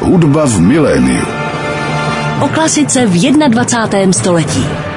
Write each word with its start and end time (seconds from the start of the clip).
Hudba 0.00 0.46
v 0.46 0.56
miléniu. 0.60 1.24
O 2.40 2.48
klasice 2.48 3.06
v 3.06 3.14
21. 3.48 4.12
století. 4.12 4.91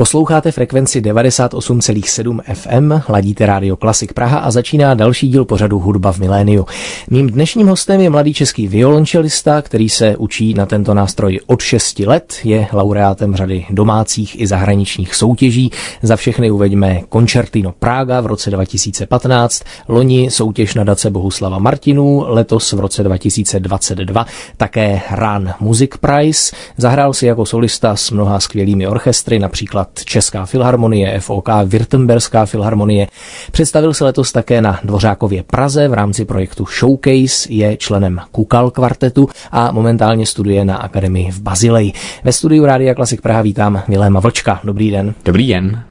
Posloucháte 0.00 0.52
frekvenci 0.52 1.00
98,7 1.00 2.40
FM, 2.54 3.12
ladíte 3.12 3.46
rádio 3.46 3.76
Klasik 3.76 4.12
Praha 4.12 4.38
a 4.38 4.50
začíná 4.50 4.94
další 4.94 5.28
díl 5.28 5.44
pořadu 5.44 5.78
Hudba 5.78 6.12
v 6.12 6.18
miléniu. 6.18 6.66
Mým 7.10 7.30
dnešním 7.30 7.66
hostem 7.66 8.00
je 8.00 8.10
mladý 8.10 8.34
český 8.34 8.68
violončelista, 8.68 9.62
který 9.62 9.88
se 9.88 10.16
učí 10.16 10.54
na 10.54 10.66
tento 10.66 10.94
nástroj 10.94 11.40
od 11.46 11.60
6 11.60 11.98
let, 11.98 12.34
je 12.44 12.66
laureátem 12.72 13.36
řady 13.36 13.66
domácích 13.70 14.40
i 14.40 14.46
zahraničních 14.46 15.14
soutěží. 15.14 15.70
Za 16.02 16.16
všechny 16.16 16.50
uveďme 16.50 17.00
Concertino 17.12 17.72
Praga 17.78 18.20
v 18.20 18.26
roce 18.26 18.50
2015, 18.50 19.62
loni 19.88 20.30
soutěž 20.30 20.74
na 20.74 20.84
dace 20.84 21.10
Bohuslava 21.10 21.58
Martinů, 21.58 22.24
letos 22.26 22.72
v 22.72 22.80
roce 22.80 23.02
2022 23.02 24.26
také 24.56 25.00
Ran 25.10 25.54
Music 25.60 25.90
Prize. 26.00 26.52
Zahrál 26.76 27.12
si 27.12 27.26
jako 27.26 27.46
solista 27.46 27.96
s 27.96 28.10
mnoha 28.10 28.40
skvělými 28.40 28.86
orchestry, 28.86 29.38
například 29.38 29.89
Česká 30.04 30.46
filharmonie, 30.46 31.20
FOK, 31.20 31.48
Württemberská 31.48 32.46
filharmonie. 32.46 33.06
Představil 33.52 33.94
se 33.94 34.04
letos 34.04 34.32
také 34.32 34.62
na 34.62 34.80
Dvořákově 34.84 35.42
Praze 35.42 35.88
v 35.88 35.94
rámci 35.94 36.24
projektu 36.24 36.66
Showcase, 36.78 37.52
je 37.52 37.76
členem 37.76 38.20
Kukal 38.32 38.70
kvartetu 38.70 39.28
a 39.52 39.72
momentálně 39.72 40.26
studuje 40.26 40.64
na 40.64 40.76
Akademii 40.76 41.30
v 41.30 41.40
Bazileji. 41.40 41.92
Ve 42.24 42.32
studiu 42.32 42.66
Rádia 42.66 42.94
Klasik 42.94 43.20
Praha 43.20 43.42
vítám 43.42 43.82
Miléma 43.88 44.20
Vlčka. 44.20 44.60
Dobrý 44.64 44.90
den. 44.90 45.14
Dobrý 45.24 45.48
den. 45.48 45.82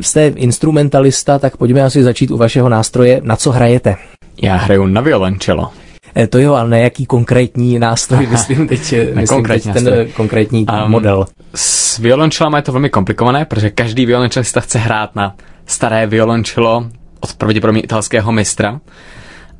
Jste 0.00 0.26
instrumentalista, 0.26 1.38
tak 1.38 1.56
pojďme 1.56 1.82
asi 1.82 2.02
začít 2.02 2.30
u 2.30 2.36
vašeho 2.36 2.68
nástroje. 2.68 3.20
Na 3.24 3.36
co 3.36 3.50
hrajete? 3.50 3.96
Já 4.42 4.56
hraju 4.56 4.86
na 4.86 5.00
violončelo. 5.00 5.70
E, 6.16 6.26
to 6.26 6.38
jo, 6.38 6.54
ale 6.54 6.70
na 6.70 6.76
jaký 6.76 7.06
konkrétní 7.06 7.78
nástroj, 7.78 8.26
myslím 8.30 8.68
teď, 8.68 8.94
myslím 9.14 9.26
konkrétní 9.26 9.72
teď 9.72 9.82
ten 9.82 9.84
nástroj. 9.84 10.12
konkrétní 10.16 10.66
Um, 10.66 10.90
model. 10.90 11.26
S 11.54 11.98
violončelama 11.98 12.58
je 12.58 12.62
to 12.62 12.72
velmi 12.72 12.90
komplikované, 12.90 13.44
protože 13.44 13.70
každý 13.70 14.06
violončelista 14.06 14.60
chce 14.60 14.78
hrát 14.78 15.16
na 15.16 15.36
staré 15.66 16.06
violončelo 16.06 16.86
od 17.20 17.34
pravděpodobně 17.34 17.80
italského 17.80 18.32
mistra. 18.32 18.80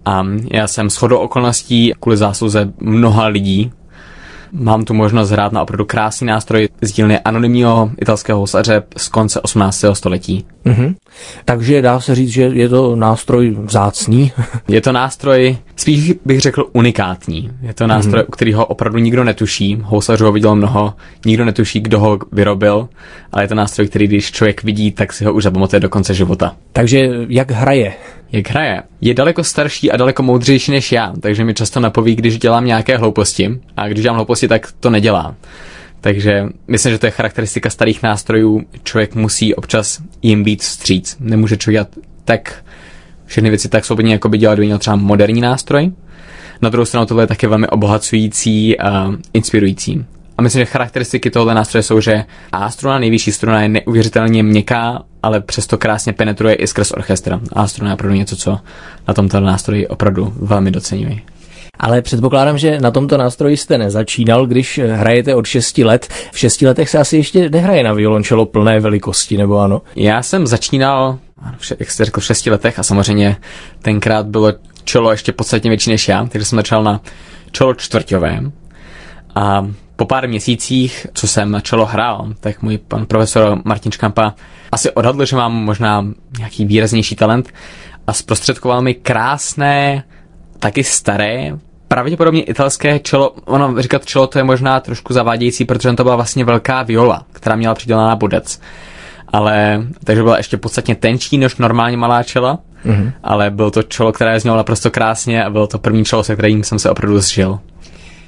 A 0.05 0.27
já 0.53 0.69
jsem 0.69 0.91
shodou 0.91 1.19
okolností 1.19 1.92
kvůli 2.00 2.17
zásluze 2.17 2.73
mnoha 2.80 3.27
lidí 3.27 3.73
Mám 4.53 4.84
tu 4.84 4.95
možnost 4.95 5.30
hrát 5.30 5.53
na 5.53 5.62
opravdu 5.62 5.84
krásný 5.84 6.27
nástroj 6.27 6.69
z 6.83 6.92
dílny 6.92 7.20
anonymního 7.20 7.91
italského 8.00 8.39
housaře 8.39 8.83
z 8.97 9.08
konce 9.08 9.41
18. 9.41 9.84
století. 9.92 10.45
Mhm. 10.64 10.95
Takže 11.44 11.82
dá 11.82 12.00
se 12.00 12.14
říct, 12.14 12.28
že 12.28 12.42
je 12.42 12.68
to 12.68 12.96
nástroj 12.96 13.56
vzácný. 13.64 14.32
Je 14.68 14.80
to 14.80 14.92
nástroj, 14.92 15.56
spíš 15.77 16.12
bych 16.24 16.41
řekl 16.41 16.68
unikátní. 16.72 17.50
Je 17.62 17.74
to 17.74 17.86
nástroj, 17.86 18.22
mm-hmm. 18.22 18.28
u 18.28 18.30
kterého 18.30 18.66
opravdu 18.66 18.98
nikdo 18.98 19.24
netuší. 19.24 19.78
Housařů 19.83 20.24
ho 20.24 20.33
viděl 20.33 20.55
mnoho, 20.55 20.94
nikdo 21.27 21.44
netuší, 21.44 21.80
kdo 21.80 22.00
ho 22.00 22.18
vyrobil, 22.33 22.88
ale 23.33 23.44
je 23.44 23.48
to 23.48 23.55
nástroj, 23.55 23.88
který 23.88 24.06
když 24.06 24.33
člověk 24.33 24.62
vidí, 24.62 24.92
tak 24.92 25.12
si 25.12 25.24
ho 25.24 25.33
už 25.33 25.42
zapamatuje 25.42 25.80
do 25.80 25.88
konce 25.88 26.14
života. 26.14 26.56
Takže 26.72 27.08
jak 27.28 27.50
hraje? 27.50 27.94
Jak 28.33 28.50
hraje? 28.50 28.83
Je 29.00 29.14
daleko 29.14 29.44
starší 29.44 29.92
a 29.92 29.96
daleko 29.96 30.22
moudřejší 30.22 30.70
než 30.70 30.92
já, 30.92 31.12
takže 31.20 31.44
mi 31.44 31.55
často 31.55 31.80
napoví, 31.80 32.14
když 32.14 32.38
dělám 32.38 32.64
nějaké 32.64 32.96
hlouposti 32.96 33.60
a 33.77 33.88
když 33.88 34.02
dělám 34.02 34.16
hlouposti, 34.16 34.48
tak 34.48 34.72
to 34.80 34.90
nedělá. 34.90 35.34
Takže 36.03 36.47
myslím, 36.69 36.92
že 36.92 36.98
to 36.98 37.06
je 37.06 37.11
charakteristika 37.11 37.70
starých 37.70 38.03
nástrojů. 38.03 38.62
Člověk 38.84 39.14
musí 39.14 39.55
občas 39.55 39.98
jim 40.22 40.45
být 40.45 40.62
vstříc. 40.62 41.17
Nemůže 41.20 41.56
člověk 41.56 41.75
dělat 41.75 41.89
tak 42.25 42.64
všechny 43.27 43.50
věci 43.50 43.69
tak 43.69 43.84
svobodně, 43.84 44.12
jako 44.12 44.28
by 44.28 44.39
dělal, 44.39 44.56
kdyby 44.56 44.67
měl 44.67 44.78
třeba 44.78 44.97
moderní 44.97 45.41
nástroj. 45.41 45.92
Na 46.62 46.69
druhou 46.69 46.84
stranu 46.84 47.06
tohle 47.06 47.23
je 47.23 47.27
také 47.27 47.48
velmi 47.48 47.67
obohacující 47.67 48.78
a 48.80 49.12
inspirující. 49.33 50.05
A 50.39 50.42
myslím, 50.42 50.61
že 50.61 50.67
charakteristiky 50.67 51.30
tohle 51.30 51.55
nástroje 51.55 51.83
jsou, 51.83 52.01
že 52.01 52.24
A 52.52 52.70
struna, 52.70 52.98
nejvyšší 52.98 53.33
struna 53.33 53.63
je 53.63 53.69
neuvěřitelně 53.69 54.42
měkká, 54.42 55.02
ale 55.23 55.40
přesto 55.40 55.79
krásně 55.79 56.13
penetruje 56.13 56.55
i 56.55 56.67
skrz 56.67 56.90
orchestra. 56.90 57.40
A 57.52 57.69
struna 57.69 57.90
je 57.90 57.95
opravdu 57.95 58.17
něco, 58.17 58.36
co 58.36 58.58
na 59.08 59.14
tomto 59.14 59.40
nástroji 59.40 59.89
opravdu 59.89 60.33
velmi 60.36 60.70
doceňuji. 60.70 61.20
Ale 61.78 62.02
předpokládám, 62.02 62.58
že 62.58 62.80
na 62.80 62.90
tomto 62.90 63.16
nástroji 63.16 63.56
jste 63.56 63.78
nezačínal, 63.78 64.46
když 64.46 64.80
hrajete 64.92 65.34
od 65.34 65.46
6 65.46 65.78
let. 65.78 66.08
V 66.33 66.38
6 66.38 66.62
letech 66.62 66.88
se 66.88 66.98
asi 66.98 67.16
ještě 67.16 67.50
nehraje 67.50 67.83
na 67.84 67.92
violončelo 67.92 68.46
plné 68.46 68.80
velikosti, 68.80 69.36
nebo 69.36 69.58
ano? 69.58 69.83
Já 69.96 70.22
jsem 70.22 70.46
začínal, 70.46 71.18
jak 71.78 71.90
jste 71.90 72.05
řekl, 72.05 72.20
v 72.20 72.24
6 72.24 72.46
letech 72.46 72.78
a 72.78 72.83
samozřejmě 72.83 73.36
tenkrát 73.83 74.27
bylo 74.27 74.52
čelo 74.84 75.10
ještě 75.10 75.33
podstatně 75.33 75.70
větší 75.70 75.90
než 75.90 76.08
já, 76.08 76.27
takže 76.27 76.44
jsem 76.44 76.58
začal 76.58 76.84
na 76.84 77.00
čelo 77.52 77.74
čtvrťové. 77.74 78.40
A 79.34 79.66
po 79.96 80.04
pár 80.04 80.28
měsících, 80.28 81.06
co 81.14 81.28
jsem 81.28 81.50
na 81.50 81.60
čelo 81.60 81.86
hrál, 81.86 82.33
tak 82.40 82.62
můj 82.62 82.78
pan 82.78 83.06
profesor 83.06 83.58
Martin 83.64 83.92
Škampa 83.92 84.34
asi 84.72 84.90
odhadl, 84.90 85.24
že 85.24 85.36
mám 85.36 85.52
možná 85.52 86.06
nějaký 86.39 86.64
výraznější 86.64 87.16
talent 87.16 87.48
a 88.06 88.12
zprostředkoval 88.12 88.83
mi 88.83 88.94
krásné, 88.94 90.04
taky 90.62 90.84
staré, 90.84 91.58
pravděpodobně 91.89 92.42
italské 92.42 92.98
čelo, 92.98 93.34
ono 93.45 93.83
říkat 93.83 94.06
čelo 94.06 94.27
to 94.27 94.39
je 94.39 94.45
možná 94.45 94.80
trošku 94.80 95.12
zavádějící, 95.12 95.64
protože 95.64 95.92
to 95.92 96.05
byla 96.05 96.17
vlastně 96.17 96.45
velká 96.45 96.83
viola, 96.83 97.24
která 97.33 97.56
měla 97.56 97.74
přidělaná 97.74 98.17
bodec. 98.17 98.61
Ale, 99.28 99.83
takže 100.05 100.22
byla 100.22 100.36
ještě 100.36 100.56
podstatně 100.56 100.95
tenčí 100.95 101.39
než 101.39 101.56
normálně 101.56 101.96
malá 101.96 102.22
čela, 102.22 102.58
mm-hmm. 102.86 103.12
ale 103.22 103.51
bylo 103.51 103.70
to 103.70 103.83
čelo, 103.83 104.12
které 104.12 104.40
znělo 104.40 104.56
naprosto 104.56 104.90
krásně 104.90 105.45
a 105.45 105.51
bylo 105.51 105.67
to 105.67 105.78
první 105.78 106.05
čelo, 106.05 106.24
se 106.24 106.36
kterým 106.36 106.64
jsem 106.64 106.78
se 106.78 106.90
opravdu 106.90 107.20
zžil. 107.20 107.58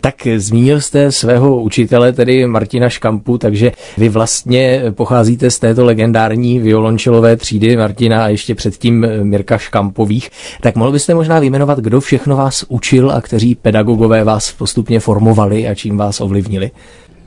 Tak 0.04 0.14
zmínil 0.36 0.80
jste 0.80 1.12
svého 1.12 1.60
učitele, 1.60 2.12
tedy 2.12 2.46
Martina 2.46 2.88
Škampu, 2.88 3.38
takže 3.38 3.72
vy 3.98 4.08
vlastně 4.08 4.82
pocházíte 4.90 5.50
z 5.50 5.58
této 5.58 5.84
legendární 5.84 6.58
violončelové 6.58 7.36
třídy 7.36 7.76
Martina 7.76 8.24
a 8.24 8.28
ještě 8.28 8.54
předtím 8.54 9.06
Mirka 9.22 9.58
Škampových. 9.58 10.30
Tak 10.60 10.76
mohl 10.76 10.92
byste 10.92 11.14
možná 11.14 11.38
vyjmenovat, 11.38 11.78
kdo 11.78 12.00
všechno 12.00 12.36
vás 12.36 12.64
učil 12.68 13.10
a 13.10 13.20
kteří 13.20 13.54
pedagogové 13.54 14.24
vás 14.24 14.52
postupně 14.52 15.00
formovali 15.00 15.68
a 15.68 15.74
čím 15.74 15.96
vás 15.96 16.20
ovlivnili? 16.20 16.70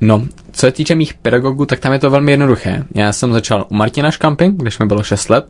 No, 0.02 0.26
co 0.52 0.60
se 0.60 0.72
týče 0.72 0.96
mých 0.96 1.14
pedagogů, 1.14 1.66
tak 1.66 1.80
tam 1.80 1.94
je 1.94 2.00
to 2.00 2.10
velmi 2.10 2.32
jednoduché. 2.32 2.84
Já 2.96 3.14
jsem 3.14 3.34
začal 3.34 3.66
u 3.70 3.76
Martina 3.76 4.12
Škampy, 4.12 4.52
když 4.56 4.80
mi 4.80 4.86
bylo 4.86 5.04
6 5.04 5.30
let. 5.30 5.46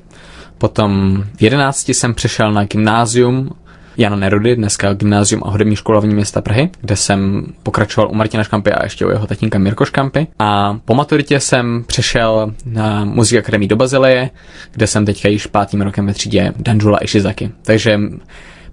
Potom 0.58 1.24
v 1.38 1.42
11 1.42 1.90
jsem 1.90 2.14
přešel 2.14 2.52
na 2.52 2.64
gymnázium 2.64 3.50
Jana 3.98 4.16
Nerudy, 4.16 4.56
dneska 4.56 4.94
gymnázium 4.94 5.42
a 5.46 5.50
hudební 5.50 5.76
školovní 5.76 6.16
města 6.16 6.42
Prahy, 6.42 6.70
kde 6.82 6.96
jsem 6.96 7.46
pokračoval 7.64 8.12
u 8.12 8.16
Martina 8.16 8.44
Škampy 8.44 8.72
a 8.72 8.84
ještě 8.84 9.06
u 9.06 9.10
jeho 9.10 9.28
tatínka 9.28 9.60
Mirko 9.60 9.86
Škampy. 9.86 10.28
A 10.40 10.80
po 10.86 10.94
maturitě 10.96 11.40
jsem 11.40 11.84
přešel 11.88 12.54
na 12.66 13.06
Muziku 13.06 13.40
akademii 13.40 13.68
do 13.68 13.76
Bazileje, 13.76 14.30
kde 14.72 14.88
jsem 14.88 15.06
teďka 15.06 15.30
již 15.30 15.48
pátým 15.48 15.82
rokem 15.82 16.06
ve 16.06 16.14
třídě 16.14 16.54
Danjula 16.58 17.04
Ishizaki. 17.04 17.52
Takže 17.62 18.00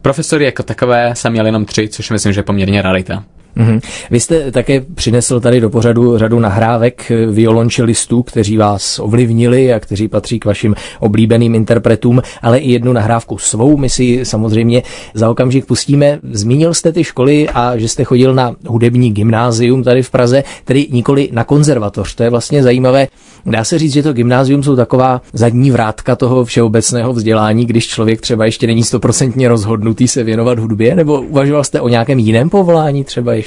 profesory 0.03 0.45
jako 0.45 0.62
takové 0.62 1.15
jsem 1.15 1.33
měl 1.33 1.47
jenom 1.47 1.65
tři, 1.65 1.89
což 1.89 2.11
myslím, 2.11 2.33
že 2.33 2.39
je 2.39 2.45
poměrně 2.45 2.83
rarita. 2.83 3.25
Mm-hmm. 3.57 3.81
Vy 4.11 4.21
jste 4.21 4.53
také 4.53 4.81
přinesl 4.81 5.41
tady 5.41 5.61
do 5.61 5.71
pořadu 5.71 6.19
řadu 6.19 6.39
nahrávek 6.39 7.13
violončelistů, 7.31 8.23
kteří 8.23 8.57
vás 8.57 8.99
ovlivnili 8.99 9.73
a 9.73 9.81
kteří 9.81 10.09
patří 10.09 10.41
k 10.41 10.45
vašim 10.45 10.75
oblíbeným 11.01 11.55
interpretům, 11.55 12.23
ale 12.43 12.59
i 12.59 12.73
jednu 12.73 12.93
nahrávku 12.93 13.39
svou. 13.39 13.77
My 13.77 13.89
si 13.89 14.21
samozřejmě 14.23 14.83
za 15.15 15.31
okamžik 15.31 15.67
pustíme. 15.67 16.19
Zmínil 16.33 16.75
jste 16.75 16.93
ty 16.93 17.05
školy 17.05 17.49
a 17.49 17.77
že 17.77 17.89
jste 17.89 18.05
chodil 18.05 18.35
na 18.35 18.57
hudební 18.67 19.13
gymnázium 19.13 19.83
tady 19.83 20.03
v 20.03 20.11
Praze, 20.11 20.45
tedy 20.65 20.87
nikoli 20.91 21.29
na 21.33 21.45
konzervatoř. 21.45 22.15
To 22.15 22.23
je 22.23 22.31
vlastně 22.31 22.63
zajímavé. 22.63 23.09
Dá 23.47 23.65
se 23.65 23.79
říct, 23.79 23.93
že 23.93 24.03
to 24.03 24.13
gymnázium 24.13 24.63
jsou 24.63 24.77
taková 24.77 25.21
zadní 25.33 25.71
vrátka 25.71 26.17
toho 26.17 26.45
všeobecného 26.45 27.13
vzdělání, 27.13 27.67
když 27.67 27.87
člověk 27.87 28.21
třeba 28.21 28.45
ještě 28.45 28.67
není 28.67 28.83
stoprocentně 28.83 29.49
rozhodnutý 29.49 30.09
se 30.09 30.25
věnovat 30.25 30.59
hudbě, 30.59 30.95
nebo 30.95 31.21
uvažoval 31.21 31.65
jste 31.65 31.81
o 31.81 31.89
nějakém 31.89 32.19
jiném 32.19 32.50
povolání 32.50 33.05
třeba 33.05 33.35
ještě? 33.35 33.44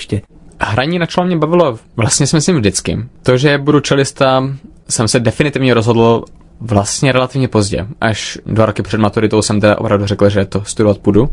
Hraní 0.60 1.00
na 1.00 1.06
čelo 1.06 1.28
mě 1.28 1.38
bavilo 1.38 1.80
vlastně 1.96 2.28
si 2.28 2.36
myslím 2.36 2.58
vždycky. 2.58 2.98
To, 3.24 3.38
že 3.38 3.58
budu 3.58 3.80
čelista, 3.80 4.44
jsem 4.90 5.08
se 5.08 5.20
definitivně 5.20 5.74
rozhodl 5.74 6.24
vlastně 6.62 7.12
relativně 7.12 7.48
pozdě. 7.48 7.88
Až 8.02 8.38
dva 8.46 8.66
roky 8.66 8.82
před 8.82 8.98
maturitou 8.98 9.42
jsem 9.42 9.62
teda 9.62 9.78
opravdu 9.78 10.06
řekl, 10.06 10.30
že 10.30 10.46
to 10.46 10.64
studovat 10.64 10.98
půjdu. 10.98 11.30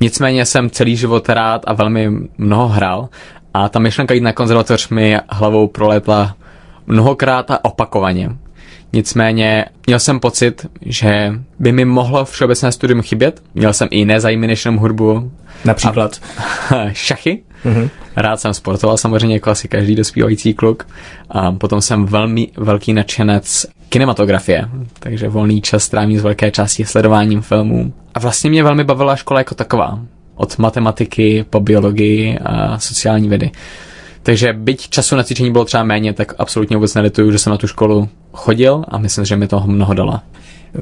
Nicméně 0.00 0.46
jsem 0.46 0.70
celý 0.70 0.96
život 0.96 1.28
rád 1.28 1.62
a 1.66 1.72
velmi 1.72 2.10
mnoho 2.38 2.68
hrál 2.68 3.08
a 3.54 3.68
ta 3.68 3.78
myšlenka 3.78 4.14
jít 4.14 4.20
na 4.20 4.32
konzervatoř 4.32 4.88
mi 4.88 5.18
hlavou 5.28 5.68
proletla 5.68 6.36
mnohokrát 6.86 7.50
a 7.50 7.64
opakovaně. 7.64 8.30
Nicméně 8.92 9.64
měl 9.86 9.98
jsem 9.98 10.20
pocit, 10.20 10.66
že 10.82 11.32
by 11.58 11.72
mi 11.72 11.84
mohlo 11.84 12.24
všeobecné 12.24 12.72
studium 12.72 13.02
chybět. 13.02 13.42
Měl 13.54 13.72
jsem 13.72 13.88
i 13.90 13.98
jiné 13.98 14.20
zájmy 14.20 14.46
než 14.46 14.64
jenom 14.64 14.78
hudbu. 14.78 15.32
Například? 15.64 16.20
A 16.70 16.74
šachy. 16.92 17.42
Mm-hmm. 17.64 17.90
Rád 18.16 18.40
jsem 18.40 18.54
sportoval 18.54 18.96
samozřejmě 18.96 19.36
jako 19.36 19.50
asi 19.50 19.68
každý 19.68 19.94
dospívající 19.94 20.54
kluk. 20.54 20.86
A 21.30 21.52
potom 21.52 21.80
jsem 21.80 22.06
velmi 22.06 22.48
velký 22.56 22.92
nadšenec 22.92 23.66
kinematografie, 23.88 24.68
takže 24.98 25.28
volný 25.28 25.62
čas 25.62 25.88
trávím 25.88 26.18
z 26.18 26.22
velké 26.22 26.50
části 26.50 26.84
sledováním 26.84 27.42
filmů 27.42 27.92
a 28.14 28.18
vlastně 28.18 28.50
mě 28.50 28.62
velmi 28.62 28.84
bavila 28.84 29.16
škola 29.16 29.40
jako 29.40 29.54
taková. 29.54 29.98
Od 30.34 30.58
matematiky 30.58 31.44
po 31.50 31.60
biologii 31.60 32.38
a 32.38 32.78
sociální 32.78 33.28
vědy. 33.28 33.50
Takže 34.22 34.52
byť 34.52 34.88
času 34.88 35.16
na 35.16 35.22
cvičení 35.22 35.52
bylo 35.52 35.64
třeba 35.64 35.84
méně, 35.84 36.12
tak 36.12 36.34
absolutně 36.38 36.76
vůbec 36.76 36.94
nelituju, 36.94 37.32
že 37.32 37.38
jsem 37.38 37.50
na 37.50 37.56
tu 37.56 37.66
školu 37.66 38.08
chodil 38.32 38.84
a 38.88 38.98
myslím, 38.98 39.24
že 39.24 39.36
mi 39.36 39.48
toho 39.48 39.66
mnoho 39.66 39.94
dala. 39.94 40.22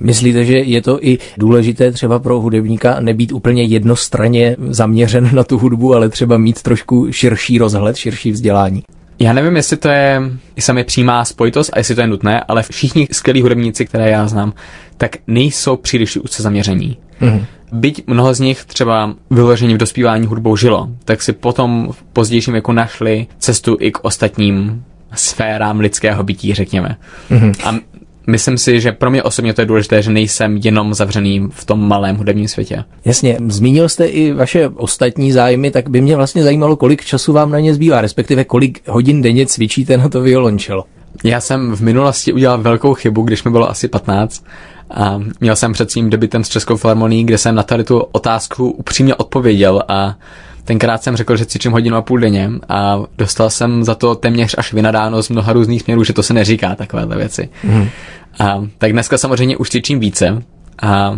Myslíte, 0.00 0.44
že 0.44 0.58
je 0.58 0.82
to 0.82 0.98
i 1.04 1.18
důležité 1.38 1.92
třeba 1.92 2.18
pro 2.18 2.40
hudebníka 2.40 3.00
nebýt 3.00 3.32
úplně 3.32 3.62
jednostranně 3.62 4.56
zaměřen 4.68 5.30
na 5.34 5.44
tu 5.44 5.58
hudbu, 5.58 5.94
ale 5.94 6.08
třeba 6.08 6.38
mít 6.38 6.62
trošku 6.62 7.12
širší 7.12 7.58
rozhled, 7.58 7.96
širší 7.96 8.32
vzdělání? 8.32 8.82
Já 9.18 9.32
nevím, 9.32 9.56
jestli 9.56 9.76
to 9.76 9.88
je 9.88 10.22
i 10.56 10.60
sami 10.60 10.84
přímá 10.84 11.24
spojitost 11.24 11.70
a 11.72 11.78
jestli 11.78 11.94
to 11.94 12.00
je 12.00 12.06
nutné, 12.06 12.40
ale 12.40 12.62
všichni 12.62 13.08
skvělí 13.12 13.42
hudebníci, 13.42 13.86
které 13.86 14.10
já 14.10 14.26
znám, 14.26 14.52
tak 14.96 15.16
nejsou 15.26 15.76
příliš 15.76 16.16
úzce 16.16 16.42
zaměření. 16.42 16.96
Mm-hmm. 17.20 17.44
Byť 17.72 18.02
mnoho 18.06 18.34
z 18.34 18.40
nich 18.40 18.64
třeba 18.64 19.14
vyloženě 19.30 19.74
v 19.74 19.78
dospívání 19.78 20.26
hudbou 20.26 20.56
žilo, 20.56 20.88
tak 21.04 21.22
si 21.22 21.32
potom 21.32 21.88
v 21.92 22.02
pozdějším 22.02 22.52
věku 22.52 22.72
našli 22.72 23.26
cestu 23.38 23.76
i 23.80 23.90
k 23.92 24.04
ostatním 24.04 24.84
sférám 25.14 25.80
lidského 25.80 26.22
bytí, 26.22 26.54
řekněme. 26.54 26.96
Mm-hmm. 27.30 27.54
A 27.64 27.78
myslím 28.26 28.58
si, 28.58 28.80
že 28.80 28.92
pro 28.92 29.10
mě 29.10 29.22
osobně 29.22 29.54
to 29.54 29.60
je 29.60 29.66
důležité, 29.66 30.02
že 30.02 30.10
nejsem 30.10 30.56
jenom 30.64 30.94
zavřený 30.94 31.48
v 31.50 31.64
tom 31.64 31.88
malém 31.88 32.16
hudebním 32.16 32.48
světě. 32.48 32.84
Jasně, 33.04 33.38
zmínil 33.48 33.88
jste 33.88 34.06
i 34.06 34.32
vaše 34.32 34.68
ostatní 34.68 35.32
zájmy, 35.32 35.70
tak 35.70 35.88
by 35.88 36.00
mě 36.00 36.16
vlastně 36.16 36.42
zajímalo, 36.42 36.76
kolik 36.76 37.04
času 37.04 37.32
vám 37.32 37.50
na 37.50 37.60
ně 37.60 37.74
zbývá, 37.74 38.00
respektive 38.00 38.44
kolik 38.44 38.88
hodin 38.88 39.22
denně 39.22 39.46
cvičíte 39.46 39.96
na 39.96 40.08
to 40.08 40.20
violončelo. 40.20 40.84
Já 41.24 41.40
jsem 41.40 41.76
v 41.76 41.80
minulosti 41.80 42.32
udělal 42.32 42.58
velkou 42.58 42.94
chybu, 42.94 43.22
když 43.22 43.44
mi 43.44 43.50
bylo 43.50 43.70
asi 43.70 43.88
15 43.88 44.44
a 44.90 45.20
měl 45.40 45.56
jsem 45.56 45.72
před 45.72 45.90
svým 45.90 46.10
debitem 46.10 46.44
s 46.44 46.48
Českou 46.48 46.76
filharmonií, 46.76 47.24
kde 47.24 47.38
jsem 47.38 47.54
na 47.54 47.62
tady 47.62 47.84
tu 47.84 47.98
otázku 47.98 48.70
upřímně 48.70 49.14
odpověděl 49.14 49.82
a 49.88 50.16
tenkrát 50.64 51.02
jsem 51.02 51.16
řekl, 51.16 51.36
že 51.36 51.46
cvičím 51.46 51.72
hodinu 51.72 51.96
a 51.96 52.02
půl 52.02 52.20
denně 52.20 52.50
a 52.68 52.98
dostal 53.18 53.50
jsem 53.50 53.84
za 53.84 53.94
to 53.94 54.14
téměř 54.14 54.54
až 54.58 54.72
vynadáno 54.72 55.22
z 55.22 55.28
mnoha 55.28 55.52
různých 55.52 55.82
směrů, 55.82 56.04
že 56.04 56.12
to 56.12 56.22
se 56.22 56.34
neříká 56.34 56.74
takovéhle 56.74 57.16
věci. 57.16 57.48
Mm. 57.64 57.88
A, 58.40 58.62
tak 58.78 58.92
dneska 58.92 59.18
samozřejmě 59.18 59.56
už 59.56 59.70
cvičím 59.70 60.00
více 60.00 60.42
a 60.82 61.10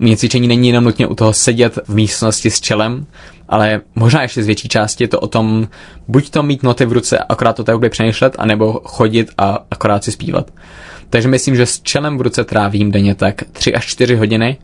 u 0.00 0.04
mě 0.04 0.16
cvičení 0.16 0.48
není 0.48 0.68
jenom 0.68 0.84
nutně 0.84 1.06
u 1.06 1.14
toho 1.14 1.32
sedět 1.32 1.78
v 1.88 1.94
místnosti 1.94 2.50
s 2.50 2.60
čelem, 2.60 3.06
ale 3.48 3.80
možná 3.94 4.22
ještě 4.22 4.42
z 4.42 4.46
větší 4.46 4.68
části 4.68 5.04
je 5.04 5.08
to 5.08 5.20
o 5.20 5.26
tom, 5.26 5.68
buď 6.08 6.30
to 6.30 6.42
mít 6.42 6.62
noty 6.62 6.84
v 6.84 6.92
ruce 6.92 7.18
a 7.18 7.24
akorát 7.28 7.60
o 7.60 7.64
té 7.64 7.72
hudbě 7.72 7.90
přemýšlet, 7.90 8.36
anebo 8.38 8.80
chodit 8.84 9.30
a 9.38 9.58
akorát 9.70 10.04
si 10.04 10.12
zpívat. 10.12 10.50
Takže 11.10 11.28
myslím, 11.28 11.56
že 11.56 11.66
s 11.66 11.80
čelem 11.82 12.18
v 12.18 12.20
ruce 12.20 12.44
trávím 12.44 12.90
denně 12.90 13.14
tak 13.14 13.42
3 13.52 13.74
až 13.74 13.86
4 13.86 14.16
hodiny, 14.16 14.58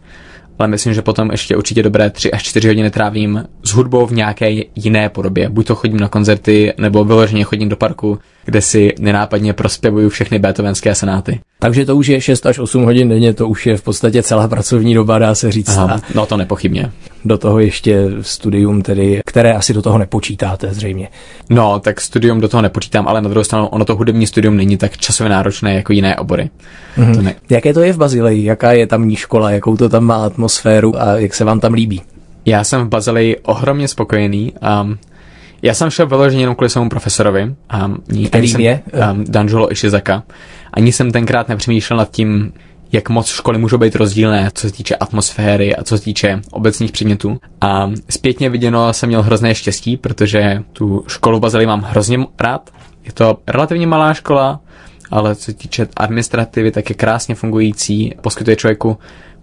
ale 0.58 0.68
myslím, 0.68 0.94
že 0.94 1.02
potom 1.02 1.30
ještě 1.30 1.56
určitě 1.56 1.82
dobré 1.82 2.10
3 2.10 2.32
až 2.32 2.42
4 2.42 2.68
hodiny 2.68 2.90
trávím 2.90 3.44
s 3.68 3.72
hudbou 3.72 4.06
v 4.06 4.12
nějaké 4.12 4.50
jiné 4.76 5.08
podobě. 5.08 5.48
Buď 5.48 5.66
to 5.66 5.74
chodím 5.74 6.00
na 6.00 6.08
koncerty, 6.08 6.72
nebo 6.78 7.04
vyloženě 7.04 7.44
chodím 7.44 7.68
do 7.68 7.76
parku, 7.76 8.18
kde 8.44 8.60
si 8.60 8.94
nenápadně 8.98 9.52
prospěvuju 9.52 10.08
všechny 10.08 10.38
beethovenské 10.38 10.94
sonáty. 10.94 11.40
Takže 11.58 11.84
to 11.84 11.96
už 11.96 12.06
je 12.06 12.20
6 12.20 12.46
až 12.46 12.58
8 12.58 12.84
hodin 12.84 13.08
denně, 13.08 13.34
to 13.34 13.48
už 13.48 13.66
je 13.66 13.76
v 13.76 13.82
podstatě 13.82 14.22
celá 14.22 14.48
pracovní 14.48 14.94
doba, 14.94 15.18
dá 15.18 15.34
se 15.34 15.52
říct. 15.52 15.68
Aha, 15.68 16.00
no 16.14 16.26
to 16.26 16.36
nepochybně. 16.36 16.92
Do 17.24 17.38
toho 17.38 17.58
ještě 17.58 18.04
studium 18.20 18.82
tedy, 18.82 19.20
které 19.26 19.52
asi 19.52 19.74
do 19.74 19.82
toho 19.82 19.98
nepočítáte 19.98 20.74
zřejmě. 20.74 21.08
No, 21.50 21.80
tak 21.80 22.00
studium 22.00 22.40
do 22.40 22.48
toho 22.48 22.62
nepočítám, 22.62 23.08
ale 23.08 23.20
na 23.20 23.28
druhou 23.28 23.44
stranu 23.44 23.66
ono 23.66 23.84
to 23.84 23.96
hudební 23.96 24.26
studium 24.26 24.56
není 24.56 24.76
tak 24.76 24.96
časově 24.96 25.30
náročné 25.30 25.74
jako 25.74 25.92
jiné 25.92 26.16
obory. 26.16 26.50
Mm-hmm. 26.98 27.14
To 27.14 27.22
ne... 27.22 27.34
Jaké 27.50 27.74
to 27.74 27.80
je 27.80 27.92
v 27.92 27.98
Bazileji? 27.98 28.44
Jaká 28.44 28.72
je 28.72 28.86
tamní 28.86 29.16
škola? 29.16 29.50
Jakou 29.50 29.76
to 29.76 29.88
tam 29.88 30.04
má 30.04 30.24
atmosféru 30.24 31.02
a 31.02 31.16
jak 31.16 31.34
se 31.34 31.44
vám 31.44 31.60
tam 31.60 31.72
líbí? 31.72 32.02
Já 32.48 32.64
jsem 32.64 32.84
v 32.84 32.88
Bazileji 32.88 33.36
ohromně 33.36 33.88
spokojený. 33.88 34.52
Um, 34.82 34.98
já 35.62 35.74
jsem 35.74 35.90
šel 35.90 36.06
vyloženě 36.06 36.42
jenom 36.42 36.54
kvůli 36.54 36.70
svému 36.70 36.88
profesorovi. 36.88 37.54
Um, 37.84 38.26
Který 38.26 38.48
jsem, 38.48 38.60
je? 38.60 38.82
Um, 39.12 39.24
Danjolo 39.28 39.72
Ishizaka. 39.72 40.22
Ani 40.72 40.92
jsem 40.92 41.12
tenkrát 41.12 41.48
nepřemýšlel 41.48 41.96
nad 41.98 42.10
tím, 42.10 42.52
jak 42.92 43.08
moc 43.08 43.28
školy 43.28 43.58
můžou 43.58 43.78
být 43.78 43.96
rozdílné, 43.96 44.50
co 44.54 44.68
se 44.68 44.72
týče 44.72 44.96
atmosféry 44.96 45.76
a 45.76 45.84
co 45.84 45.98
se 45.98 46.04
týče 46.04 46.40
obecných 46.50 46.92
předmětů. 46.92 47.38
A 47.60 47.90
zpětně 48.10 48.50
viděno 48.50 48.92
jsem 48.92 49.08
měl 49.08 49.22
hrozné 49.22 49.54
štěstí, 49.54 49.96
protože 49.96 50.62
tu 50.72 51.04
školu 51.08 51.40
Bazily 51.40 51.66
mám 51.66 51.82
hrozně 51.82 52.18
rád. 52.40 52.70
Je 53.04 53.12
to 53.12 53.38
relativně 53.46 53.86
malá 53.86 54.14
škola, 54.14 54.60
ale 55.10 55.36
co 55.36 55.44
se 55.44 55.52
týče 55.52 55.88
administrativy, 55.96 56.70
tak 56.70 56.90
je 56.90 56.94
krásně 56.94 57.34
fungující, 57.34 58.14
poskytuje 58.20 58.56
člověku 58.56 58.98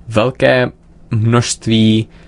velké 0.08 0.72
množství 1.12 2.08
um, 2.08 2.25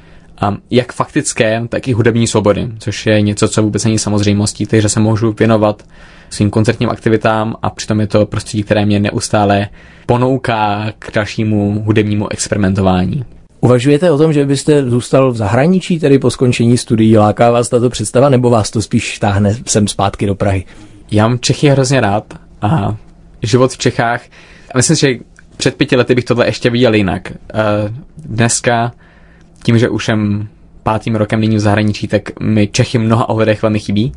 jak 0.71 0.93
faktické, 0.93 1.61
tak 1.69 1.87
i 1.87 1.93
hudební 1.93 2.27
svobody, 2.27 2.69
což 2.79 3.05
je 3.05 3.21
něco, 3.21 3.47
co 3.47 3.63
vůbec 3.63 3.83
není 3.85 3.99
samozřejmostí, 3.99 4.65
takže 4.65 4.89
se 4.89 4.99
můžu 4.99 5.35
věnovat 5.39 5.83
svým 6.29 6.49
koncertním 6.49 6.89
aktivitám 6.89 7.55
a 7.61 7.69
přitom 7.69 7.99
je 7.99 8.07
to 8.07 8.25
prostředí, 8.25 8.63
které 8.63 8.85
mě 8.85 8.99
neustále 8.99 9.67
ponouká 10.05 10.85
k 10.99 11.11
dalšímu 11.13 11.83
hudebnímu 11.85 12.31
experimentování. 12.31 13.25
Uvažujete 13.61 14.11
o 14.11 14.17
tom, 14.17 14.33
že 14.33 14.45
byste 14.45 14.89
zůstal 14.89 15.31
v 15.31 15.37
zahraničí, 15.37 15.99
tedy 15.99 16.19
po 16.19 16.31
skončení 16.31 16.77
studií? 16.77 17.17
Láká 17.17 17.51
vás 17.51 17.69
tato 17.69 17.89
představa, 17.89 18.29
nebo 18.29 18.49
vás 18.49 18.71
to 18.71 18.81
spíš 18.81 19.19
táhne 19.19 19.55
sem 19.65 19.87
zpátky 19.87 20.25
do 20.25 20.35
Prahy? 20.35 20.65
Já 21.11 21.27
mám 21.27 21.39
Čechy 21.39 21.69
hrozně 21.69 22.01
rád 22.01 22.33
a 22.61 22.95
život 23.43 23.71
v 23.71 23.77
Čechách, 23.77 24.21
myslím, 24.75 24.95
že 24.95 25.19
před 25.57 25.75
pěti 25.75 25.95
lety 25.95 26.15
bych 26.15 26.25
tohle 26.25 26.45
ještě 26.45 26.69
viděl 26.69 26.93
jinak. 26.93 27.33
Dneska, 28.17 28.91
tím, 29.63 29.79
že 29.79 29.89
už 29.89 30.05
jsem 30.05 30.47
pátým 30.83 31.15
rokem 31.15 31.41
nyní 31.41 31.55
v 31.55 31.59
zahraničí, 31.59 32.07
tak 32.07 32.39
mi 32.39 32.67
Čechy 32.67 32.97
mnoha 32.97 33.29
ohledech 33.29 33.61
velmi 33.61 33.79
chybí 33.79 34.13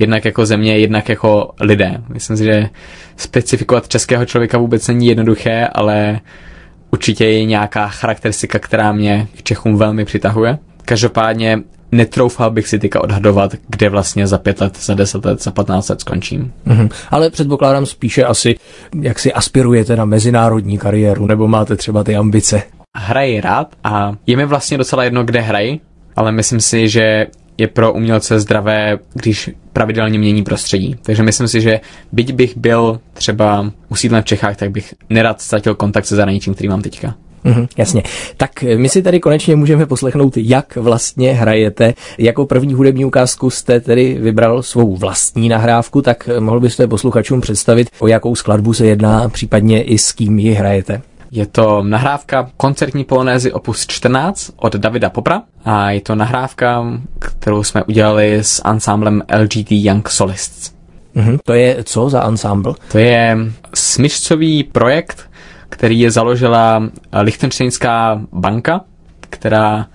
jednak 0.00 0.24
jako 0.24 0.46
země, 0.46 0.78
jednak 0.78 1.08
jako 1.08 1.50
lidé. 1.60 2.02
Myslím 2.08 2.36
si, 2.36 2.44
že 2.44 2.68
specifikovat 3.16 3.88
českého 3.88 4.24
člověka 4.24 4.58
vůbec 4.58 4.88
není 4.88 5.06
jednoduché, 5.06 5.66
ale 5.66 6.20
určitě 6.90 7.26
je 7.26 7.44
nějaká 7.44 7.88
charakteristika, 7.88 8.58
která 8.58 8.92
mě 8.92 9.28
k 9.36 9.42
Čechům 9.42 9.76
velmi 9.76 10.04
přitahuje. 10.04 10.58
Každopádně 10.84 11.58
netroufal 11.92 12.50
bych 12.50 12.68
si 12.68 12.78
teďka 12.78 13.00
odhadovat, 13.00 13.54
kde 13.68 13.88
vlastně 13.88 14.26
za 14.26 14.38
pět 14.38 14.60
let, 14.60 14.78
za 14.80 14.94
deset 14.94 15.24
let, 15.24 15.42
za 15.42 15.50
patnáct 15.50 15.88
let 15.88 16.00
skončím. 16.00 16.52
Mm-hmm. 16.66 16.90
Ale 17.10 17.30
předpokládám 17.30 17.86
spíše 17.86 18.24
asi, 18.24 18.54
jak 19.00 19.18
si 19.18 19.32
aspirujete 19.32 19.96
na 19.96 20.04
mezinárodní 20.04 20.78
kariéru, 20.78 21.26
nebo 21.26 21.48
máte 21.48 21.76
třeba 21.76 22.04
ty 22.04 22.16
ambice. 22.16 22.62
Hraji 22.96 23.40
rád 23.40 23.74
a 23.84 24.12
je 24.26 24.36
mi 24.36 24.46
vlastně 24.46 24.78
docela 24.78 25.04
jedno, 25.04 25.24
kde 25.24 25.40
hraji, 25.40 25.80
ale 26.16 26.32
myslím 26.32 26.60
si, 26.60 26.88
že 26.88 27.26
je 27.58 27.68
pro 27.68 27.92
umělce 27.92 28.40
zdravé, 28.40 28.98
když 29.14 29.50
pravidelně 29.72 30.18
mění 30.18 30.44
prostředí. 30.44 30.96
Takže 31.02 31.22
myslím 31.22 31.48
si, 31.48 31.60
že 31.60 31.80
byť 32.12 32.32
bych 32.32 32.56
byl 32.56 33.00
třeba 33.12 33.70
usídlen 33.88 34.22
v 34.22 34.24
Čechách, 34.24 34.56
tak 34.56 34.70
bych 34.70 34.94
nerad 35.10 35.40
ztratil 35.40 35.74
kontakt 35.74 36.06
se 36.06 36.16
zahraničím, 36.16 36.54
který 36.54 36.68
mám 36.68 36.82
teďka. 36.82 37.14
Mm, 37.44 37.66
jasně. 37.76 38.02
Tak 38.36 38.62
my 38.76 38.88
si 38.88 39.02
tady 39.02 39.20
konečně 39.20 39.56
můžeme 39.56 39.86
poslechnout, 39.86 40.36
jak 40.36 40.76
vlastně 40.76 41.32
hrajete. 41.32 41.94
Jako 42.18 42.46
první 42.46 42.74
hudební 42.74 43.04
ukázku 43.04 43.50
jste 43.50 43.80
tedy 43.80 44.18
vybral 44.20 44.62
svou 44.62 44.96
vlastní 44.96 45.48
nahrávku, 45.48 46.02
tak 46.02 46.28
mohl 46.38 46.60
byste 46.60 46.86
posluchačům 46.86 47.40
představit, 47.40 47.88
o 47.98 48.06
jakou 48.06 48.34
skladbu 48.34 48.72
se 48.72 48.86
jedná, 48.86 49.28
případně 49.28 49.82
i 49.82 49.98
s 49.98 50.12
kým 50.12 50.38
ji 50.38 50.52
hrajete. 50.52 51.02
Je 51.32 51.46
to 51.46 51.82
nahrávka 51.82 52.50
koncertní 52.56 53.04
polonézy 53.04 53.52
opus 53.52 53.86
14 53.86 54.50
od 54.56 54.76
Davida 54.76 55.10
Popra 55.10 55.42
a 55.64 55.90
je 55.90 56.00
to 56.00 56.14
nahrávka, 56.14 56.84
kterou 57.18 57.62
jsme 57.62 57.84
udělali 57.84 58.34
s 58.34 58.62
ansámblem 58.64 59.22
LGT 59.38 59.70
Young 59.70 60.08
Solists. 60.08 60.72
Mm-hmm. 61.16 61.38
To 61.44 61.52
je 61.52 61.84
co 61.84 62.10
za 62.10 62.20
ansámbl? 62.20 62.74
To 62.92 62.98
je 62.98 63.38
smyčcový 63.74 64.64
projekt, 64.64 65.30
který 65.68 66.00
je 66.00 66.10
založila 66.10 66.82
Lichtensteinská 67.20 68.20
banka, 68.32 68.80
která 69.20 69.86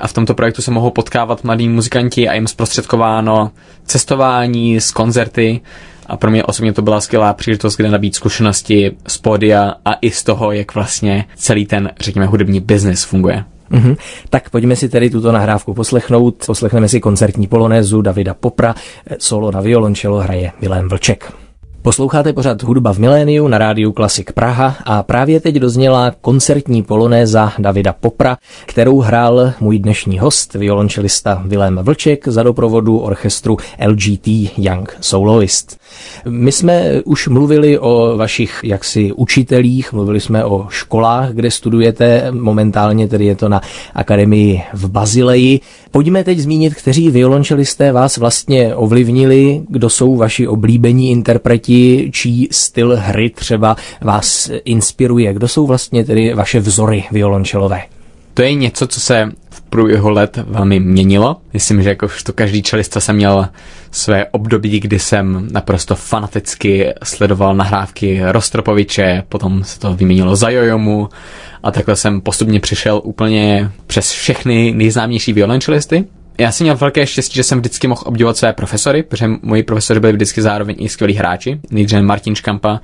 a 0.00 0.06
v 0.06 0.12
tomto 0.12 0.34
projektu 0.34 0.62
se 0.62 0.70
mohou 0.70 0.90
potkávat 0.90 1.44
mladí 1.44 1.68
muzikanti 1.68 2.28
a 2.28 2.34
jim 2.34 2.46
zprostředkováno 2.46 3.50
cestování 3.84 4.80
z 4.80 4.90
koncerty 4.90 5.60
a 6.12 6.16
pro 6.16 6.30
mě 6.30 6.44
osobně 6.44 6.72
to 6.72 6.82
byla 6.82 7.00
skvělá 7.00 7.32
příležitost, 7.32 7.76
kde 7.76 7.90
nabít 7.90 8.14
zkušenosti 8.14 8.92
z 9.06 9.18
pódia 9.18 9.74
a 9.84 9.94
i 10.00 10.10
z 10.10 10.22
toho, 10.24 10.52
jak 10.52 10.74
vlastně 10.74 11.24
celý 11.36 11.66
ten, 11.66 11.90
řekněme, 12.00 12.26
hudební 12.26 12.60
biznis 12.60 13.04
funguje. 13.04 13.44
Mm-hmm. 13.70 13.96
Tak 14.30 14.50
pojďme 14.50 14.76
si 14.76 14.88
tedy 14.88 15.10
tuto 15.10 15.32
nahrávku 15.32 15.74
poslechnout. 15.74 16.46
Poslechneme 16.46 16.88
si 16.88 17.00
koncertní 17.00 17.46
polonézu 17.46 18.02
Davida 18.02 18.34
Popra. 18.34 18.74
Solo 19.18 19.50
na 19.50 19.60
violončelo 19.60 20.18
hraje 20.18 20.52
Vilém 20.60 20.88
Vlček. 20.88 21.32
Posloucháte 21.82 22.32
pořád 22.32 22.62
hudba 22.62 22.92
v 22.92 22.98
miléniu 22.98 23.48
na 23.48 23.58
rádiu 23.58 23.92
Klasik 23.92 24.32
Praha 24.32 24.76
a 24.84 25.02
právě 25.02 25.40
teď 25.40 25.54
dozněla 25.54 26.10
koncertní 26.20 26.82
polonéza 26.82 27.52
Davida 27.58 27.92
Popra, 27.92 28.36
kterou 28.66 29.00
hrál 29.00 29.52
můj 29.60 29.78
dnešní 29.78 30.18
host, 30.18 30.54
violončelista 30.54 31.42
Vilém 31.46 31.80
Vlček 31.82 32.28
za 32.28 32.42
doprovodu 32.42 32.98
orchestru 32.98 33.56
LGT 33.86 34.28
Young 34.58 34.96
Soloist. 35.00 35.80
My 36.28 36.52
jsme 36.52 37.02
už 37.04 37.28
mluvili 37.28 37.78
o 37.78 38.16
vašich 38.16 38.60
jaksi 38.64 39.12
učitelích, 39.12 39.92
mluvili 39.92 40.20
jsme 40.20 40.44
o 40.44 40.66
školách, 40.68 41.30
kde 41.30 41.50
studujete, 41.50 42.26
momentálně 42.30 43.08
tedy 43.08 43.24
je 43.24 43.36
to 43.36 43.48
na 43.48 43.60
akademii 43.94 44.62
v 44.72 44.90
Bazileji. 44.90 45.60
Pojďme 45.90 46.24
teď 46.24 46.38
zmínit, 46.38 46.74
kteří 46.74 47.10
violončelisté 47.10 47.92
vás 47.92 48.16
vlastně 48.16 48.74
ovlivnili, 48.74 49.62
kdo 49.68 49.90
jsou 49.90 50.16
vaši 50.16 50.48
oblíbení 50.48 51.10
interpreti, 51.10 51.71
čí 52.12 52.48
styl 52.50 52.96
hry 52.96 53.30
třeba 53.30 53.76
vás 54.00 54.50
inspiruje, 54.64 55.34
kdo 55.34 55.48
jsou 55.48 55.66
vlastně 55.66 56.04
tedy 56.04 56.34
vaše 56.34 56.60
vzory 56.60 57.04
violončelové. 57.12 57.82
To 58.34 58.42
je 58.42 58.54
něco, 58.54 58.86
co 58.86 59.00
se 59.00 59.32
v 59.50 59.60
průběhu 59.62 60.10
let 60.10 60.38
velmi 60.46 60.80
měnilo. 60.80 61.36
Myslím, 61.52 61.82
že 61.82 61.88
jako 61.88 62.08
to 62.24 62.32
každý 62.32 62.62
čelista 62.62 63.00
jsem 63.00 63.16
měl 63.16 63.48
své 63.90 64.26
období, 64.26 64.80
kdy 64.80 64.98
jsem 64.98 65.48
naprosto 65.52 65.94
fanaticky 65.94 66.92
sledoval 67.02 67.54
nahrávky 67.54 68.20
Rostropoviče, 68.24 69.22
potom 69.28 69.64
se 69.64 69.80
to 69.80 69.94
vyměnilo 69.94 70.36
za 70.36 70.50
Jojomu 70.50 71.08
a 71.62 71.70
takhle 71.70 71.96
jsem 71.96 72.20
postupně 72.20 72.60
přišel 72.60 73.00
úplně 73.04 73.70
přes 73.86 74.10
všechny 74.10 74.72
nejznámější 74.76 75.32
violončelisty. 75.32 76.04
Já 76.38 76.52
jsem 76.52 76.64
měl 76.64 76.76
velké 76.76 77.06
štěstí, 77.06 77.34
že 77.34 77.42
jsem 77.42 77.58
vždycky 77.58 77.88
mohl 77.88 78.02
obdivovat 78.04 78.36
své 78.36 78.52
profesory, 78.52 79.02
protože 79.02 79.28
moji 79.42 79.62
profesory 79.62 80.00
byli 80.00 80.12
vždycky 80.12 80.42
zároveň 80.42 80.76
i 80.78 80.88
skvělí 80.88 81.14
hráči. 81.14 81.60
Nejdřív 81.70 82.00
Martin 82.00 82.34
Škampa 82.34 82.80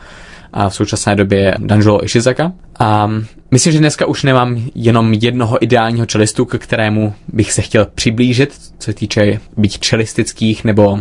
a 0.53 0.69
v 0.69 0.75
současné 0.75 1.17
době 1.17 1.55
Danjolo 1.59 2.05
Ishizaka. 2.05 2.53
A 2.79 3.11
myslím, 3.51 3.73
že 3.73 3.79
dneska 3.79 4.07
už 4.07 4.23
nemám 4.23 4.63
jenom 4.75 5.13
jednoho 5.13 5.65
ideálního 5.65 6.07
čelistu, 6.07 6.45
k 6.45 6.59
kterému 6.59 7.15
bych 7.29 7.53
se 7.53 7.63
chtěl 7.63 7.87
přiblížit, 7.95 8.55
co 8.79 8.85
se 8.85 8.93
týče 8.93 9.41
být 9.57 9.79
čelistických 9.79 10.65
nebo 10.65 10.99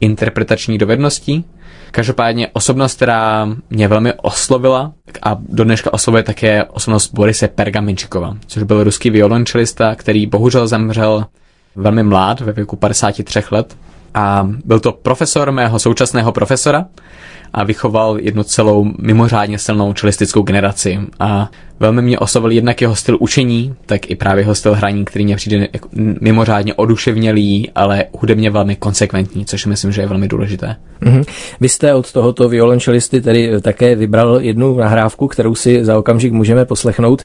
interpretačních 0.00 0.78
dovedností. 0.78 1.44
Každopádně 1.90 2.48
osobnost, 2.52 2.96
která 2.96 3.48
mě 3.70 3.88
velmi 3.88 4.12
oslovila 4.12 4.92
a 5.22 5.36
do 5.48 5.64
dneška 5.64 5.92
oslovuje 5.92 6.22
také 6.22 6.64
osobnost 6.64 7.14
Borise 7.14 7.48
Pergamenčikova, 7.48 8.36
což 8.46 8.62
byl 8.62 8.84
ruský 8.84 9.10
violončelista, 9.10 9.94
který 9.94 10.26
bohužel 10.26 10.66
zemřel 10.66 11.26
velmi 11.76 12.02
mlád, 12.02 12.40
ve 12.40 12.52
věku 12.52 12.76
53 12.76 13.40
let. 13.50 13.76
A 14.14 14.48
byl 14.64 14.80
to 14.80 14.92
profesor 14.92 15.52
mého 15.52 15.78
současného 15.78 16.32
profesora, 16.32 16.86
a 17.54 17.64
vychoval 17.64 18.18
jednu 18.20 18.42
celou 18.42 18.86
mimořádně 18.98 19.58
silnou 19.58 19.92
čelistickou 19.92 20.42
generaci. 20.42 20.98
A 21.20 21.50
velmi 21.80 22.02
mě 22.02 22.18
oslovil 22.18 22.50
jednak 22.50 22.80
jeho 22.80 22.96
styl 22.96 23.16
učení, 23.20 23.74
tak 23.86 24.10
i 24.10 24.16
právě 24.16 24.42
jeho 24.42 24.54
styl 24.54 24.74
hraní, 24.74 25.04
který 25.04 25.24
mě 25.24 25.36
přijde 25.36 25.68
jako 25.72 25.88
mimořádně 26.20 26.74
oduševnělý, 26.74 27.70
ale 27.74 28.04
hudebně 28.18 28.50
velmi 28.50 28.76
konsekventní, 28.76 29.44
což 29.44 29.66
myslím, 29.66 29.92
že 29.92 30.00
je 30.00 30.06
velmi 30.06 30.28
důležité. 30.28 30.76
Mm-hmm. 31.02 31.24
Vy 31.60 31.68
jste 31.68 31.94
od 31.94 32.12
tohoto 32.12 32.48
violončelisty 32.48 33.20
tedy 33.20 33.60
také 33.60 33.94
vybral 33.94 34.40
jednu 34.40 34.76
nahrávku, 34.76 35.28
kterou 35.28 35.54
si 35.54 35.84
za 35.84 35.98
okamžik 35.98 36.32
můžeme 36.32 36.64
poslechnout. 36.64 37.22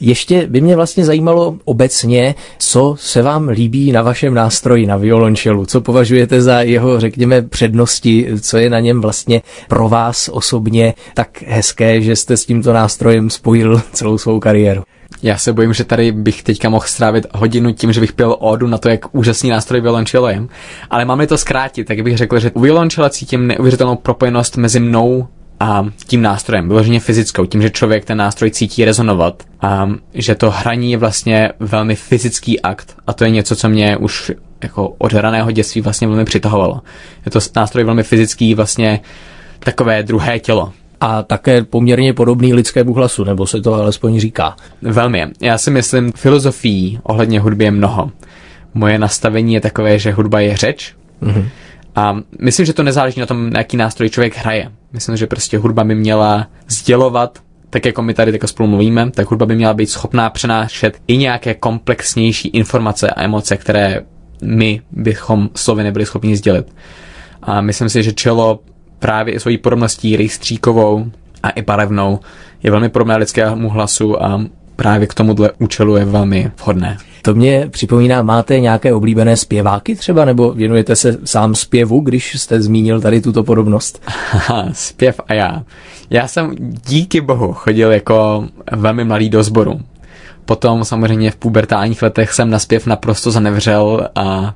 Ještě 0.00 0.46
by 0.46 0.60
mě 0.60 0.76
vlastně 0.76 1.04
zajímalo 1.04 1.56
obecně, 1.64 2.34
co 2.58 2.94
se 2.98 3.22
vám 3.22 3.48
líbí 3.48 3.92
na 3.92 4.02
vašem 4.02 4.34
nástroji, 4.34 4.86
na 4.86 4.96
violončelu, 4.96 5.66
co 5.66 5.80
považujete 5.80 6.42
za 6.42 6.60
jeho, 6.60 7.00
řekněme, 7.00 7.42
přednosti, 7.42 8.28
co 8.40 8.56
je 8.56 8.70
na 8.70 8.80
něm 8.80 9.00
vlastně 9.00 9.42
pro 9.68 9.88
vás 9.88 10.28
osobně 10.32 10.94
tak 11.14 11.42
hezké, 11.46 12.00
že 12.00 12.16
jste 12.16 12.36
s 12.36 12.46
tímto 12.46 12.72
nástrojem 12.72 13.30
spojil 13.30 13.82
celou 13.92 14.18
svou 14.18 14.40
kariéru? 14.40 14.82
Já 15.22 15.38
se 15.38 15.52
bojím, 15.52 15.72
že 15.72 15.84
tady 15.84 16.12
bych 16.12 16.42
teďka 16.42 16.68
mohl 16.68 16.86
strávit 16.86 17.26
hodinu 17.34 17.72
tím, 17.72 17.92
že 17.92 18.00
bych 18.00 18.12
pil 18.12 18.36
ódu 18.40 18.66
na 18.66 18.78
to, 18.78 18.88
jak 18.88 19.14
úžasný 19.14 19.50
nástroj 19.50 19.80
violončelo 19.80 20.28
je. 20.28 20.42
Ale 20.90 21.04
máme 21.04 21.26
to 21.26 21.38
zkrátit, 21.38 21.84
tak 21.84 22.02
bych 22.02 22.16
řekl, 22.16 22.38
že 22.38 22.50
u 22.50 22.60
violončela 22.60 23.10
cítím 23.10 23.46
neuvěřitelnou 23.46 23.96
propojenost 23.96 24.56
mezi 24.56 24.80
mnou 24.80 25.28
a 25.60 25.86
tím 26.06 26.22
nástrojem, 26.22 26.68
vyloženě 26.68 27.00
fyzickou, 27.00 27.46
tím, 27.46 27.62
že 27.62 27.70
člověk 27.70 28.04
ten 28.04 28.18
nástroj 28.18 28.50
cítí 28.50 28.84
rezonovat 28.84 29.42
a 29.60 29.90
že 30.14 30.34
to 30.34 30.50
hraní 30.50 30.92
je 30.92 30.98
vlastně 30.98 31.50
velmi 31.60 31.96
fyzický 31.96 32.60
akt 32.60 32.96
a 33.06 33.12
to 33.12 33.24
je 33.24 33.30
něco, 33.30 33.56
co 33.56 33.68
mě 33.68 33.96
už 33.96 34.32
jako 34.62 34.88
od 34.98 35.12
raného 35.12 35.50
dětství 35.50 35.80
vlastně 35.80 36.08
velmi 36.08 36.24
přitahovalo. 36.24 36.80
Je 37.26 37.30
to 37.32 37.38
nástroj 37.56 37.84
velmi 37.84 38.02
fyzický, 38.02 38.54
vlastně 38.54 39.00
takové 39.66 40.02
druhé 40.02 40.38
tělo. 40.38 40.72
A 41.00 41.22
také 41.22 41.64
poměrně 41.64 42.12
podobný 42.12 42.54
lidskému 42.54 42.94
hlasu, 42.94 43.24
nebo 43.24 43.46
se 43.46 43.60
to 43.60 43.74
alespoň 43.74 44.20
říká? 44.20 44.56
Velmi. 44.82 45.26
Já 45.40 45.58
si 45.58 45.70
myslím, 45.70 46.12
filozofií 46.12 47.00
ohledně 47.02 47.40
hudby 47.40 47.64
je 47.64 47.70
mnoho. 47.70 48.10
Moje 48.74 48.98
nastavení 48.98 49.54
je 49.54 49.60
takové, 49.60 49.98
že 49.98 50.12
hudba 50.12 50.40
je 50.40 50.56
řeč. 50.56 50.94
Mm-hmm. 51.22 51.48
A 51.96 52.16
myslím, 52.40 52.66
že 52.66 52.72
to 52.72 52.82
nezáleží 52.82 53.20
na 53.20 53.26
tom, 53.26 53.50
na 53.50 53.60
jaký 53.60 53.76
nástroj 53.76 54.10
člověk 54.10 54.36
hraje. 54.36 54.70
Myslím, 54.92 55.16
že 55.16 55.26
prostě 55.26 55.58
hudba 55.58 55.84
by 55.84 55.94
měla 55.94 56.46
sdělovat 56.68 57.38
tak 57.70 57.86
jako 57.86 58.02
my 58.02 58.14
tady 58.14 58.32
teďka 58.32 58.46
spolu 58.46 58.68
mluvíme, 58.68 59.10
tak 59.10 59.30
hudba 59.30 59.46
by 59.46 59.56
měla 59.56 59.74
být 59.74 59.90
schopná 59.90 60.30
přenášet 60.30 60.98
i 61.06 61.16
nějaké 61.16 61.54
komplexnější 61.54 62.48
informace 62.48 63.10
a 63.10 63.22
emoce, 63.24 63.56
které 63.56 64.00
my 64.42 64.80
bychom 64.90 65.48
slovy 65.54 65.82
nebyli 65.82 66.06
schopni 66.06 66.36
sdělit. 66.36 66.74
A 67.42 67.60
myslím 67.60 67.88
si, 67.88 68.02
že 68.02 68.12
čelo 68.12 68.60
právě 68.98 69.34
i 69.34 69.40
svojí 69.40 69.58
podobností 69.58 70.16
rejstříkovou 70.16 71.06
a 71.42 71.50
i 71.50 71.62
barevnou 71.62 72.20
je 72.62 72.70
velmi 72.70 72.88
podobné 72.88 73.16
lidskému 73.16 73.68
hlasu 73.68 74.22
a 74.22 74.44
právě 74.76 75.06
k 75.06 75.14
tomuhle 75.14 75.50
účelu 75.58 75.96
je 75.96 76.04
velmi 76.04 76.50
vhodné. 76.62 76.98
To 77.22 77.34
mě 77.34 77.68
připomíná, 77.70 78.22
máte 78.22 78.60
nějaké 78.60 78.94
oblíbené 78.94 79.36
zpěváky 79.36 79.96
třeba, 79.96 80.24
nebo 80.24 80.52
věnujete 80.52 80.96
se 80.96 81.18
sám 81.24 81.54
zpěvu, 81.54 82.00
když 82.00 82.34
jste 82.34 82.62
zmínil 82.62 83.00
tady 83.00 83.20
tuto 83.20 83.44
podobnost? 83.44 84.02
Aha, 84.32 84.68
zpěv 84.72 85.20
a 85.28 85.34
já. 85.34 85.62
Já 86.10 86.28
jsem 86.28 86.54
díky 86.88 87.20
bohu 87.20 87.52
chodil 87.52 87.92
jako 87.92 88.46
velmi 88.72 89.04
mladý 89.04 89.28
do 89.30 89.42
sboru. 89.42 89.80
Potom 90.44 90.84
samozřejmě 90.84 91.30
v 91.30 91.36
pubertálních 91.36 92.02
letech 92.02 92.32
jsem 92.32 92.50
na 92.50 92.58
zpěv 92.58 92.86
naprosto 92.86 93.30
zanevřel 93.30 94.08
a 94.14 94.54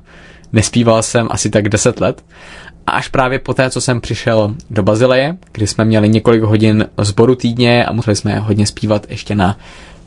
nespíval 0.53 1.03
jsem 1.03 1.27
asi 1.31 1.49
tak 1.49 1.69
10 1.69 2.01
let. 2.01 2.23
A 2.87 2.91
až 2.91 3.07
právě 3.07 3.39
poté, 3.39 3.69
co 3.69 3.81
jsem 3.81 4.01
přišel 4.01 4.55
do 4.69 4.83
Bazileje, 4.83 5.37
kdy 5.51 5.67
jsme 5.67 5.85
měli 5.85 6.09
několik 6.09 6.41
hodin 6.41 6.85
sboru 6.97 7.35
týdně 7.35 7.85
a 7.85 7.93
museli 7.93 8.15
jsme 8.15 8.39
hodně 8.39 8.67
zpívat 8.67 9.05
ještě 9.09 9.35
na 9.35 9.57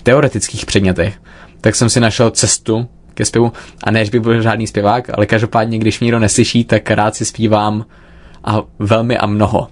teoretických 0.03 0.67
předmětech, 0.67 1.15
tak 1.61 1.75
jsem 1.75 1.91
si 1.91 2.01
našel 2.01 2.31
cestu 2.31 2.89
ke 3.15 3.25
zpěvu. 3.25 3.53
A 3.85 3.91
než 3.91 4.11
by 4.11 4.21
byl 4.21 4.43
žádný 4.43 4.67
zpěvák, 4.67 5.11
ale 5.15 5.27
každopádně, 5.27 5.79
když 5.79 6.01
mě 6.01 6.07
někdo 6.07 6.19
neslyší, 6.19 6.65
tak 6.65 6.91
rád 6.91 7.15
si 7.15 7.25
zpívám 7.25 7.85
a 8.45 8.63
velmi 8.79 9.19
a 9.19 9.27
mnoho. 9.27 9.69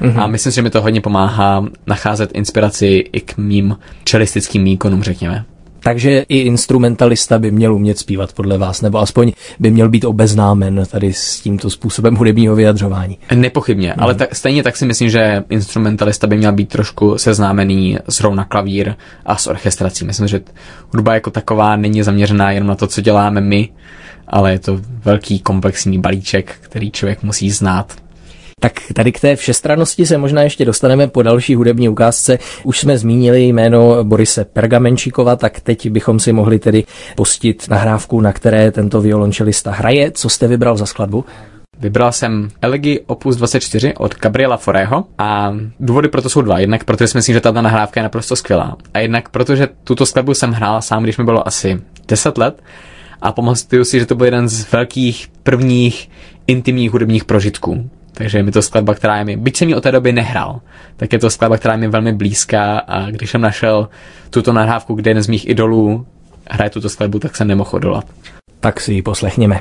Mm-hmm. 0.00 0.22
A 0.22 0.26
myslím 0.26 0.52
si, 0.52 0.56
že 0.56 0.62
mi 0.62 0.70
to 0.70 0.82
hodně 0.82 1.00
pomáhá 1.00 1.64
nacházet 1.86 2.30
inspiraci 2.34 2.86
i 3.12 3.20
k 3.20 3.36
mým 3.36 3.78
čelistickým 4.04 4.64
výkonům, 4.64 5.02
řekněme. 5.02 5.44
Takže 5.86 6.24
i 6.28 6.38
instrumentalista 6.38 7.38
by 7.38 7.50
měl 7.50 7.74
umět 7.74 7.98
zpívat 7.98 8.32
podle 8.32 8.58
vás, 8.58 8.82
nebo 8.82 8.98
aspoň 8.98 9.32
by 9.58 9.70
měl 9.70 9.88
být 9.88 10.04
obeznámen 10.04 10.86
tady 10.90 11.12
s 11.12 11.40
tímto 11.40 11.70
způsobem 11.70 12.14
hudebního 12.14 12.56
vyjadřování. 12.56 13.18
Nepochybně, 13.34 13.88
hmm. 13.90 14.02
ale 14.02 14.14
tak, 14.14 14.34
stejně 14.34 14.62
tak 14.62 14.76
si 14.76 14.86
myslím, 14.86 15.10
že 15.10 15.44
instrumentalista 15.50 16.26
by 16.26 16.36
měl 16.36 16.52
být 16.52 16.68
trošku 16.68 17.18
seznámený 17.18 17.98
zrovna 18.06 18.44
klavír 18.44 18.94
a 19.26 19.36
s 19.36 19.46
orchestrací. 19.46 20.04
Myslím, 20.04 20.28
že 20.28 20.40
hudba 20.92 21.14
jako 21.14 21.30
taková 21.30 21.76
není 21.76 22.02
zaměřená 22.02 22.50
jenom 22.50 22.68
na 22.68 22.74
to, 22.74 22.86
co 22.86 23.00
děláme 23.00 23.40
my, 23.40 23.68
ale 24.28 24.52
je 24.52 24.58
to 24.58 24.80
velký 25.04 25.38
komplexní 25.40 25.98
balíček, 25.98 26.54
který 26.60 26.90
člověk 26.90 27.22
musí 27.22 27.50
znát. 27.50 28.05
Tak 28.60 28.72
tady 28.94 29.12
k 29.12 29.20
té 29.20 29.36
všestrannosti 29.36 30.06
se 30.06 30.18
možná 30.18 30.42
ještě 30.42 30.64
dostaneme 30.64 31.08
po 31.08 31.22
další 31.22 31.54
hudební 31.54 31.88
ukázce. 31.88 32.38
Už 32.64 32.78
jsme 32.80 32.98
zmínili 32.98 33.42
jméno 33.42 34.04
Borise 34.04 34.44
Pergamenčíkova, 34.44 35.36
tak 35.36 35.60
teď 35.60 35.90
bychom 35.90 36.20
si 36.20 36.32
mohli 36.32 36.58
tedy 36.58 36.84
pustit 37.16 37.68
nahrávku, 37.68 38.20
na 38.20 38.32
které 38.32 38.72
tento 38.72 39.00
violončelista 39.00 39.70
hraje. 39.70 40.10
Co 40.10 40.28
jste 40.28 40.48
vybral 40.48 40.76
za 40.76 40.86
skladbu? 40.86 41.24
Vybral 41.78 42.12
jsem 42.12 42.48
Elegi 42.62 43.00
Opus 43.06 43.36
24 43.36 43.94
od 43.94 44.14
Gabriela 44.18 44.56
Foreho 44.56 45.04
a 45.18 45.54
důvody 45.80 46.08
pro 46.08 46.22
to 46.22 46.28
jsou 46.28 46.42
dva. 46.42 46.58
Jednak 46.58 46.84
protože 46.84 47.08
si 47.08 47.18
myslím, 47.18 47.34
že 47.34 47.40
tato 47.40 47.62
nahrávka 47.62 48.00
je 48.00 48.02
naprosto 48.02 48.36
skvělá. 48.36 48.76
A 48.94 48.98
jednak 48.98 49.28
protože 49.28 49.68
tuto 49.84 50.06
skladbu 50.06 50.34
jsem 50.34 50.52
hrál 50.52 50.82
sám, 50.82 51.02
když 51.02 51.18
mi 51.18 51.24
bylo 51.24 51.48
asi 51.48 51.80
10 52.08 52.38
let 52.38 52.62
a 53.22 53.32
pamatuju 53.32 53.84
si, 53.84 53.98
že 54.00 54.06
to 54.06 54.14
byl 54.14 54.24
jeden 54.26 54.48
z 54.48 54.72
velkých 54.72 55.28
prvních 55.42 56.10
intimních 56.46 56.90
hudebních 56.90 57.24
prožitků. 57.24 57.90
Takže 58.18 58.38
je 58.38 58.42
mi 58.42 58.50
to 58.52 58.62
skladba, 58.62 58.94
která 58.94 59.16
je 59.16 59.24
mi, 59.24 59.36
byť 59.36 59.56
jsem 59.56 59.68
ji 59.68 59.74
od 59.74 59.82
té 59.82 59.92
doby 59.92 60.12
nehrál, 60.12 60.60
tak 60.96 61.12
je 61.12 61.18
to 61.18 61.30
skladba, 61.30 61.56
která 61.56 61.74
je 61.74 61.80
mi 61.80 61.88
velmi 61.88 62.12
blízká 62.12 62.78
a 62.78 63.10
když 63.10 63.30
jsem 63.30 63.40
našel 63.40 63.88
tuto 64.30 64.52
nahrávku, 64.52 64.94
kde 64.94 65.10
jeden 65.10 65.22
z 65.22 65.28
mých 65.28 65.48
idolů 65.48 66.06
hraje 66.50 66.70
tuto 66.70 66.88
skladbu, 66.88 67.18
tak 67.18 67.36
jsem 67.36 67.48
nemohl 67.48 67.70
odolat. 67.72 68.04
Tak 68.60 68.80
si 68.80 68.92
ji 68.92 69.02
poslechněme. 69.02 69.60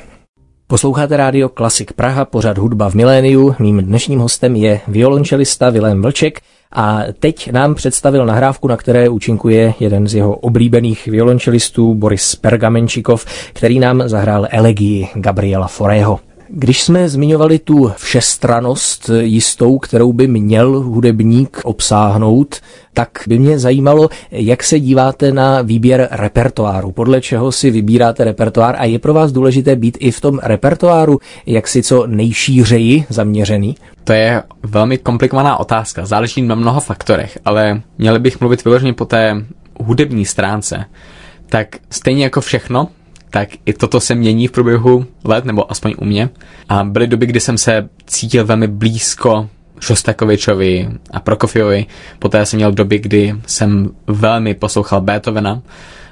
Posloucháte 0.67 1.17
rádio 1.17 1.49
Klasik 1.49 1.93
Praha, 1.93 2.25
pořad 2.25 2.57
hudba 2.57 2.89
v 2.89 2.93
miléniu. 2.93 3.55
Mým 3.59 3.77
dnešním 3.77 4.19
hostem 4.19 4.55
je 4.55 4.79
violončelista 4.87 5.69
Vilém 5.69 6.01
Vlček 6.01 6.39
a 6.71 7.03
teď 7.19 7.51
nám 7.51 7.75
představil 7.75 8.25
nahrávku, 8.25 8.67
na 8.67 8.77
které 8.77 9.09
účinkuje 9.09 9.73
jeden 9.79 10.07
z 10.07 10.15
jeho 10.15 10.35
oblíbených 10.35 11.07
violončelistů 11.07 11.93
Boris 11.93 12.35
Pergamenčikov, 12.35 13.25
který 13.53 13.79
nám 13.79 14.09
zahrál 14.09 14.47
elegii 14.51 15.09
Gabriela 15.15 15.67
Forého. 15.67 16.19
Když 16.49 16.83
jsme 16.83 17.09
zmiňovali 17.09 17.59
tu 17.59 17.91
všestranost 17.97 19.09
jistou, 19.19 19.77
kterou 19.79 20.13
by 20.13 20.27
měl 20.27 20.79
hudebník 20.79 21.61
obsáhnout, 21.63 22.55
tak 22.93 23.09
by 23.27 23.39
mě 23.39 23.59
zajímalo, 23.59 24.09
jak 24.31 24.63
se 24.63 24.79
díváte 24.79 25.31
na 25.31 25.61
výběr 25.61 26.07
repertoáru, 26.11 26.91
podle 26.91 27.21
čeho 27.21 27.51
si 27.51 27.71
vybíráte 27.71 28.23
repertoár 28.23 28.75
a 28.77 28.85
je 28.85 28.99
pro 28.99 29.13
vás 29.13 29.31
důležité 29.31 29.75
být 29.75 29.97
i 29.99 30.11
v 30.11 30.21
tom 30.21 30.39
repertoáru 30.43 31.19
jak 31.45 31.67
si 31.67 31.83
co 31.83 32.07
nejšířeji 32.07 33.05
zaměřený? 33.09 33.75
To 34.03 34.13
je 34.13 34.43
velmi 34.63 34.97
komplikovaná 34.97 35.57
otázka, 35.57 36.05
záleží 36.05 36.41
na 36.41 36.55
mnoha 36.55 36.79
faktorech, 36.79 37.39
ale 37.45 37.81
měli 37.97 38.19
bych 38.19 38.39
mluvit 38.39 38.63
vyloženě 38.63 38.93
po 38.93 39.05
té 39.05 39.45
hudební 39.79 40.25
stránce. 40.25 40.85
Tak 41.49 41.67
stejně 41.89 42.23
jako 42.23 42.41
všechno, 42.41 42.87
tak 43.29 43.49
i 43.65 43.73
toto 43.73 43.99
se 43.99 44.15
mění 44.15 44.47
v 44.47 44.51
průběhu 44.51 45.05
let, 45.23 45.45
nebo 45.45 45.71
aspoň 45.71 45.93
u 45.97 46.05
mě. 46.05 46.29
A 46.69 46.83
byly 46.83 47.07
doby, 47.07 47.25
kdy 47.25 47.39
jsem 47.39 47.57
se 47.57 47.89
cítil 48.05 48.45
velmi 48.45 48.67
blízko 48.67 49.49
Šostakovičovi 49.79 50.89
a 51.11 51.19
Prokofiovi. 51.19 51.85
Poté 52.19 52.45
jsem 52.45 52.57
měl 52.57 52.71
doby, 52.71 52.99
kdy 52.99 53.35
jsem 53.47 53.89
velmi 54.07 54.53
poslouchal 54.53 55.01
Beethovena 55.01 55.61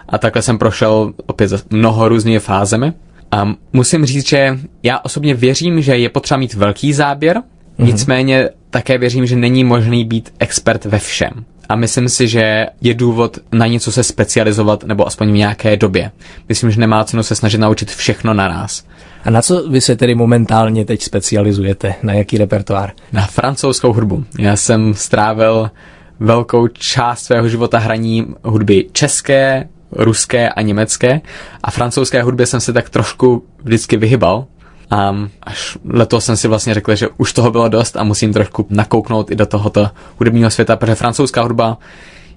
a 0.10 0.18
takhle 0.18 0.42
jsem 0.42 0.58
prošel 0.58 1.14
opět 1.26 1.72
mnoho 1.72 2.10
různými 2.10 2.40
fázemi. 2.40 2.94
A 3.32 3.54
musím 3.74 4.06
říct, 4.06 4.28
že 4.28 4.60
já 4.84 5.00
osobně 5.00 5.34
věřím, 5.34 5.82
že 5.82 5.98
je 5.98 6.10
potřeba 6.10 6.38
mít 6.38 6.54
velký 6.54 6.94
záběr, 6.94 7.38
mm-hmm. 7.38 7.86
nicméně 7.86 8.50
také 8.74 8.98
věřím, 8.98 9.26
že 9.26 9.36
není 9.36 9.64
možný 9.64 10.06
být 10.06 10.34
expert 10.40 10.86
ve 10.86 11.00
všem 11.00 11.46
a 11.70 11.76
myslím 11.76 12.10
si, 12.10 12.28
že 12.28 12.66
je 12.82 12.94
důvod 12.94 13.38
na 13.52 13.68
něco 13.68 13.92
se 13.92 14.04
specializovat, 14.04 14.84
nebo 14.84 15.08
aspoň 15.08 15.32
v 15.32 15.36
nějaké 15.36 15.78
době. 15.78 16.12
Myslím, 16.50 16.72
že 16.72 16.80
nemá 16.80 17.04
cenu 17.04 17.24
se 17.24 17.36
snažit 17.36 17.58
naučit 17.58 17.92
všechno 17.92 18.34
naraz. 18.34 18.84
A 19.26 19.30
na 19.30 19.42
co 19.42 19.70
vy 19.70 19.82
se 19.82 19.96
tedy 19.96 20.16
momentálně 20.16 20.86
teď 20.86 21.02
specializujete? 21.02 21.96
Na 22.04 22.14
jaký 22.14 22.38
repertoár? 22.38 22.92
Na 23.12 23.28
francouzskou 23.28 23.94
hudbu. 23.94 24.24
Já 24.40 24.56
jsem 24.56 24.94
strávil 24.94 25.72
velkou 26.20 26.68
část 26.68 27.24
svého 27.24 27.50
života 27.50 27.78
hraní 27.80 28.28
hudby 28.44 28.90
české, 28.92 29.70
ruské 29.92 30.50
a 30.50 30.62
německé 30.62 31.22
a 31.64 31.72
francouzské 31.72 32.24
hudbě 32.24 32.46
jsem 32.46 32.60
se 32.60 32.74
tak 32.74 32.90
trošku 32.90 33.46
vždycky 33.64 33.98
vyhybal, 33.98 34.46
a 34.94 35.16
až 35.44 35.78
letos 35.86 36.26
jsem 36.26 36.38
si 36.38 36.48
vlastně 36.48 36.74
řekl, 36.74 36.96
že 36.96 37.08
už 37.18 37.34
toho 37.34 37.52
bylo 37.52 37.70
dost 37.70 37.98
a 37.98 38.04
musím 38.04 38.34
trošku 38.34 38.66
nakouknout 38.70 39.32
i 39.32 39.36
do 39.36 39.46
tohoto 39.46 39.90
hudebního 40.20 40.50
světa, 40.50 40.76
protože 40.76 40.96
francouzská 40.96 41.42
hudba 41.42 41.78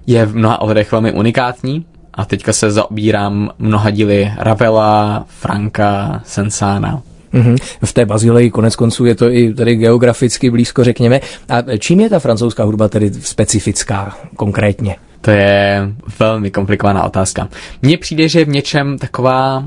je 0.07 0.25
v 0.25 0.35
mnoha 0.35 0.61
ohledech 0.61 0.91
velmi 0.91 1.11
unikátní 1.11 1.85
a 2.13 2.25
teďka 2.25 2.53
se 2.53 2.71
zaobírám 2.71 3.49
mnoha 3.59 3.89
díly 3.89 4.31
Ravela, 4.37 5.25
Franka, 5.27 6.21
Sensana. 6.25 7.01
Mm-hmm. 7.33 7.57
V 7.85 7.93
té 7.93 8.05
Bazileji 8.05 8.51
konec 8.51 8.75
konců 8.75 9.05
je 9.05 9.15
to 9.15 9.31
i 9.31 9.53
tady 9.53 9.75
geograficky 9.75 10.49
blízko, 10.49 10.83
řekněme. 10.83 11.19
A 11.49 11.77
čím 11.77 11.99
je 11.99 12.09
ta 12.09 12.19
francouzská 12.19 12.63
hudba 12.63 12.87
tedy 12.87 13.13
specifická 13.13 14.17
konkrétně? 14.35 14.95
To 15.21 15.31
je 15.31 15.89
velmi 16.19 16.51
komplikovaná 16.51 17.03
otázka. 17.03 17.47
Mně 17.81 17.97
přijde, 17.97 18.27
že 18.27 18.39
je 18.39 18.45
v 18.45 18.49
něčem 18.49 18.97
taková 18.97 19.63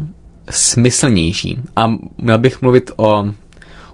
smyslnější. 0.51 1.59
A 1.77 1.93
měl 2.19 2.39
bych 2.39 2.63
mluvit 2.63 2.91
o 2.97 3.25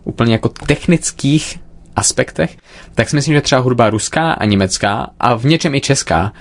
úplně 0.04 0.32
jako 0.32 0.48
technických 0.48 1.58
aspektech, 1.96 2.56
tak 2.94 3.08
si 3.08 3.16
myslím, 3.16 3.34
že 3.34 3.40
třeba 3.40 3.60
hudba 3.60 3.90
ruská 3.90 4.32
a 4.32 4.44
německá 4.44 5.10
a 5.20 5.34
v 5.34 5.44
něčem 5.44 5.74
i 5.74 5.80
česká, 5.80 6.32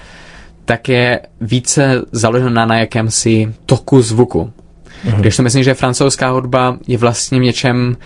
tak 0.65 0.89
je 0.89 1.21
více 1.41 2.01
založena 2.11 2.65
na 2.65 2.77
jakémsi 2.77 3.53
toku 3.65 4.01
zvuku. 4.01 4.51
Mm-hmm. 5.05 5.19
Když 5.19 5.35
si 5.35 5.41
myslím, 5.41 5.63
že 5.63 5.73
francouzská 5.73 6.29
hudba 6.29 6.77
je 6.87 6.97
vlastně 6.97 7.39
v 7.39 7.43
něčem 7.43 7.97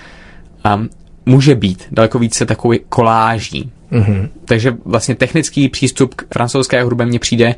um, 0.75 0.89
může 1.25 1.55
být 1.55 1.83
daleko 1.91 2.19
více 2.19 2.45
takový 2.45 2.79
koláží. 2.89 3.71
Mm-hmm. 3.91 4.29
Takže 4.45 4.75
vlastně 4.85 5.15
technický 5.15 5.69
přístup 5.69 6.13
k 6.13 6.33
francouzské 6.33 6.83
hudbě 6.83 7.05
mně 7.05 7.19
přijde 7.19 7.55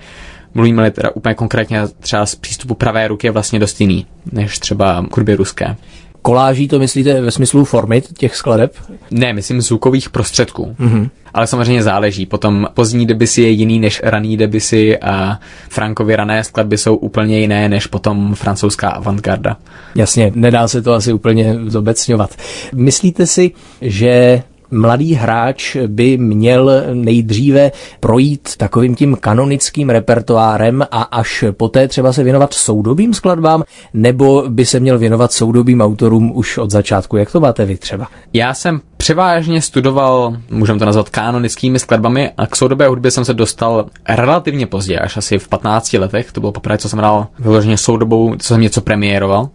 mluvíme 0.54 0.92
teda 0.92 1.10
úplně 1.16 1.36
konkrétně 1.36 1.82
třeba 2.00 2.26
z 2.26 2.36
přístupu 2.36 2.74
pravé 2.74 3.08
ruky 3.08 3.28
je 3.28 3.32
vlastně 3.32 3.60
dost 3.60 3.82
jiný, 3.82 4.06
než 4.32 4.60
třeba 4.60 5.06
k 5.12 5.18
hudbě 5.18 5.36
ruské. 5.36 5.76
Koláží 6.22 6.68
to 6.68 6.80
myslíte 6.80 7.22
ve 7.22 7.32
smyslu 7.32 7.66
formy 7.66 8.02
těch 8.02 8.36
skladeb? 8.36 8.76
Ne, 9.12 9.34
myslím 9.34 9.62
zvukových 9.62 10.10
prostředků. 10.10 10.76
Mm-hmm. 10.80 11.10
Ale 11.34 11.48
samozřejmě 11.48 11.84
záleží. 11.84 12.26
Potom 12.26 12.68
pozdní 12.74 13.06
debisy 13.06 13.42
je 13.42 13.50
jiný 13.50 13.80
než 13.80 14.02
raný 14.04 14.38
debisy 14.38 15.00
a 15.00 15.40
Frankovy 15.70 16.16
rané 16.16 16.44
skladby 16.44 16.78
jsou 16.78 16.96
úplně 16.96 17.40
jiné 17.40 17.70
než 17.70 17.88
potom 17.88 18.36
francouzská 18.36 18.90
avantgarda. 18.90 19.58
Jasně, 19.96 20.32
nedá 20.36 20.68
se 20.68 20.82
to 20.82 20.94
asi 20.94 21.14
úplně 21.14 21.56
zobecňovat. 21.68 22.36
Myslíte 22.74 23.28
si, 23.28 23.52
že 23.82 24.44
mladý 24.72 25.14
hráč 25.14 25.78
by 25.88 26.18
měl 26.18 26.72
nejdříve 26.94 27.72
projít 28.00 28.58
takovým 28.58 28.96
tím 28.96 29.16
kanonickým 29.16 29.90
repertoárem 29.90 30.86
a 30.92 31.02
až 31.02 31.44
poté 31.52 31.88
třeba 31.88 32.14
se 32.14 32.24
věnovat 32.24 32.54
soudobým 32.54 33.14
skladbám, 33.14 33.64
nebo 33.94 34.44
by 34.50 34.66
se 34.66 34.80
měl 34.80 34.98
věnovat 34.98 35.32
soudobým 35.34 35.82
autorům 35.82 36.32
už 36.36 36.58
od 36.58 36.72
začátku? 36.72 37.18
Jak 37.18 37.32
to 37.32 37.40
máte 37.40 37.66
vy 37.66 37.78
třeba? 37.78 38.08
Já 38.34 38.54
jsem 38.54 38.82
převážně 38.98 39.62
studoval, 39.62 40.38
můžeme 40.50 40.80
to 40.80 40.86
nazvat 40.86 41.10
kanonickými 41.10 41.80
skladbami 41.80 42.32
a 42.38 42.48
k 42.48 42.56
soudobé 42.56 42.88
hudbě 42.88 43.12
jsem 43.12 43.26
se 43.26 43.34
dostal 43.34 43.86
relativně 44.10 44.66
pozdě, 44.66 45.00
až 45.00 45.18
asi 45.18 45.40
v 45.40 45.48
15 45.48 45.94
letech, 45.94 46.32
to 46.32 46.40
bylo 46.40 46.52
poprvé, 46.52 46.78
co 46.78 46.90
jsem 46.90 47.00
hrál 47.00 47.28
vyloženě 47.40 47.78
soudobou, 47.78 48.36
co 48.36 48.48
jsem 48.48 48.62
něco 48.62 48.82
premiéroval 48.82 49.50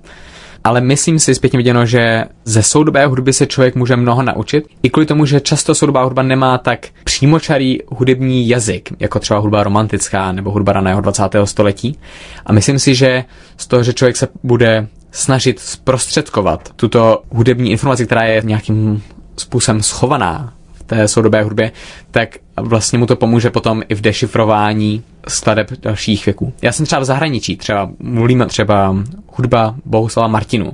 ale 0.66 0.80
myslím 0.80 1.18
si 1.18 1.34
zpětně 1.34 1.56
viděno, 1.56 1.86
že 1.86 2.24
ze 2.44 2.62
soudobé 2.62 3.06
hudby 3.06 3.32
se 3.32 3.46
člověk 3.46 3.74
může 3.74 3.96
mnoho 3.96 4.22
naučit. 4.22 4.64
I 4.82 4.90
kvůli 4.90 5.06
tomu, 5.06 5.26
že 5.26 5.40
často 5.40 5.74
soudobá 5.74 6.02
hudba 6.02 6.22
nemá 6.22 6.58
tak 6.58 6.86
přímočarý 7.04 7.78
hudební 7.88 8.48
jazyk, 8.48 8.92
jako 8.98 9.18
třeba 9.18 9.40
hudba 9.40 9.62
romantická 9.62 10.32
nebo 10.32 10.50
hudba 10.50 10.72
raného 10.72 11.00
20. 11.00 11.22
století. 11.44 11.98
A 12.46 12.52
myslím 12.52 12.78
si, 12.78 12.94
že 12.94 13.24
z 13.56 13.66
toho, 13.66 13.82
že 13.82 13.92
člověk 13.92 14.16
se 14.16 14.28
bude 14.42 14.88
snažit 15.10 15.60
zprostředkovat 15.60 16.72
tuto 16.76 17.22
hudební 17.30 17.70
informaci, 17.70 18.06
která 18.06 18.22
je 18.22 18.42
nějakým 18.44 19.02
způsobem 19.36 19.82
schovaná 19.82 20.55
té 20.86 21.08
soudobé 21.08 21.42
hudbě, 21.42 21.72
tak 22.10 22.36
vlastně 22.56 22.98
mu 22.98 23.06
to 23.06 23.16
pomůže 23.16 23.50
potom 23.50 23.82
i 23.88 23.94
v 23.94 24.00
dešifrování 24.00 25.02
skladeb 25.28 25.70
dalších 25.82 26.26
věků. 26.26 26.52
Já 26.62 26.72
jsem 26.72 26.86
třeba 26.86 27.00
v 27.00 27.04
zahraničí, 27.04 27.56
třeba 27.56 27.90
mluvíme 27.98 28.46
třeba 28.46 28.96
hudba 29.32 29.74
Bohuslava 29.84 30.28
Martinu. 30.28 30.72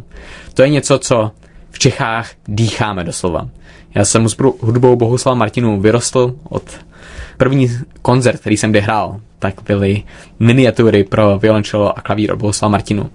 To 0.54 0.62
je 0.62 0.68
něco, 0.68 0.98
co 0.98 1.30
v 1.70 1.78
Čechách 1.78 2.30
dýcháme 2.48 3.04
doslova. 3.04 3.48
Já 3.94 4.04
jsem 4.04 4.28
s 4.28 4.36
hudbou 4.60 4.96
Bohuslava 4.96 5.34
Martinu 5.34 5.80
vyrostl 5.80 6.34
od 6.48 6.62
první 7.36 7.70
koncert, 8.02 8.40
který 8.40 8.56
jsem 8.56 8.72
hrál, 8.74 9.20
tak 9.38 9.54
byly 9.66 10.02
miniatury 10.40 11.04
pro 11.04 11.38
violončelo 11.38 11.98
a 11.98 12.00
klavír 12.00 12.32
od 12.32 12.38
Bohuslava 12.38 12.70
Martinu. 12.70 13.10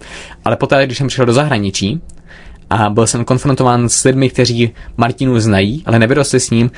Ale 0.46 0.56
poté, 0.56 0.86
když 0.86 0.98
jsem 0.98 1.08
přišel 1.08 1.26
do 1.26 1.34
zahraničí 1.34 2.02
a 2.70 2.90
byl 2.90 3.08
jsem 3.08 3.26
konfrontován 3.26 3.90
s 3.90 4.04
lidmi, 4.04 4.30
kteří 4.30 4.74
Martinu 4.98 5.40
znají, 5.40 5.84
ale 5.86 6.00
nevyrostli 6.00 6.40
s 6.40 6.50
ním, 6.50 6.72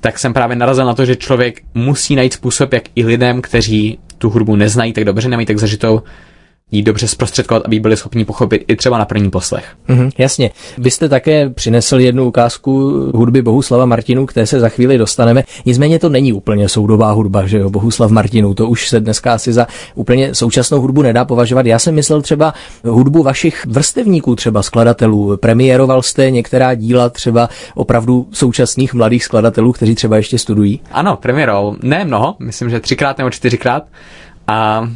tak 0.00 0.18
jsem 0.18 0.34
právě 0.34 0.56
narazil 0.56 0.86
na 0.86 0.94
to, 0.94 1.04
že 1.04 1.16
člověk 1.16 1.60
musí 1.74 2.16
najít 2.16 2.32
způsob, 2.32 2.72
jak 2.72 2.82
i 2.94 3.04
lidem, 3.04 3.42
kteří 3.42 3.98
tu 4.18 4.30
hudbu 4.30 4.56
neznají 4.56 4.92
tak 4.92 5.04
dobře, 5.04 5.28
nemají 5.28 5.46
tak 5.46 5.58
zažitou, 5.58 6.02
jí 6.72 6.82
dobře 6.82 7.08
zprostředkovat, 7.08 7.62
aby 7.64 7.80
byli 7.80 7.96
schopni 7.96 8.24
pochopit 8.24 8.64
i 8.68 8.76
třeba 8.76 8.98
na 8.98 9.04
první 9.04 9.30
poslech. 9.30 9.64
Mm-hmm, 9.88 10.10
jasně. 10.18 10.50
Vy 10.78 10.90
jste 10.90 11.08
také 11.08 11.50
přinesl 11.50 12.00
jednu 12.00 12.26
ukázku 12.26 12.72
hudby 13.14 13.42
Bohuslava 13.42 13.86
Martinu, 13.86 14.26
které 14.26 14.46
se 14.46 14.60
za 14.60 14.68
chvíli 14.68 14.98
dostaneme. 14.98 15.44
Nicméně 15.66 15.98
to 15.98 16.08
není 16.08 16.32
úplně 16.32 16.68
soudobá 16.68 17.12
hudba, 17.12 17.46
že 17.46 17.58
jo, 17.58 17.70
Bohuslav 17.70 18.10
Martinu. 18.10 18.54
To 18.54 18.68
už 18.68 18.88
se 18.88 19.00
dneska 19.00 19.32
asi 19.34 19.52
za 19.52 19.66
úplně 19.94 20.34
současnou 20.34 20.80
hudbu 20.80 21.02
nedá 21.02 21.24
považovat. 21.24 21.66
Já 21.66 21.78
jsem 21.78 21.94
myslel 21.94 22.22
třeba 22.22 22.54
hudbu 22.84 23.22
vašich 23.22 23.66
vrstevníků, 23.66 24.36
třeba 24.36 24.62
skladatelů. 24.62 25.36
Premiéroval 25.36 26.02
jste 26.02 26.30
některá 26.30 26.74
díla 26.74 27.08
třeba 27.08 27.48
opravdu 27.74 28.26
současných 28.32 28.94
mladých 28.94 29.24
skladatelů, 29.24 29.72
kteří 29.72 29.94
třeba 29.94 30.16
ještě 30.16 30.38
studují? 30.38 30.80
Ano, 30.92 31.16
premiéroval. 31.16 31.76
Ne 31.82 32.04
mnoho, 32.04 32.34
myslím, 32.38 32.70
že 32.70 32.80
třikrát 32.80 33.18
nebo 33.18 33.30
čtyřikrát. 33.30 33.82
A 34.46 34.88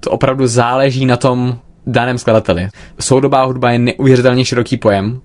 to 0.00 0.10
opravdu 0.10 0.46
záleží 0.46 1.06
na 1.06 1.16
tom 1.16 1.58
daném 1.86 2.18
skladateli. 2.18 2.68
Soudobá 3.00 3.44
hudba 3.44 3.70
je 3.70 3.78
neuvěřitelně 3.78 4.44
široký 4.44 4.76
pojem 4.76 5.20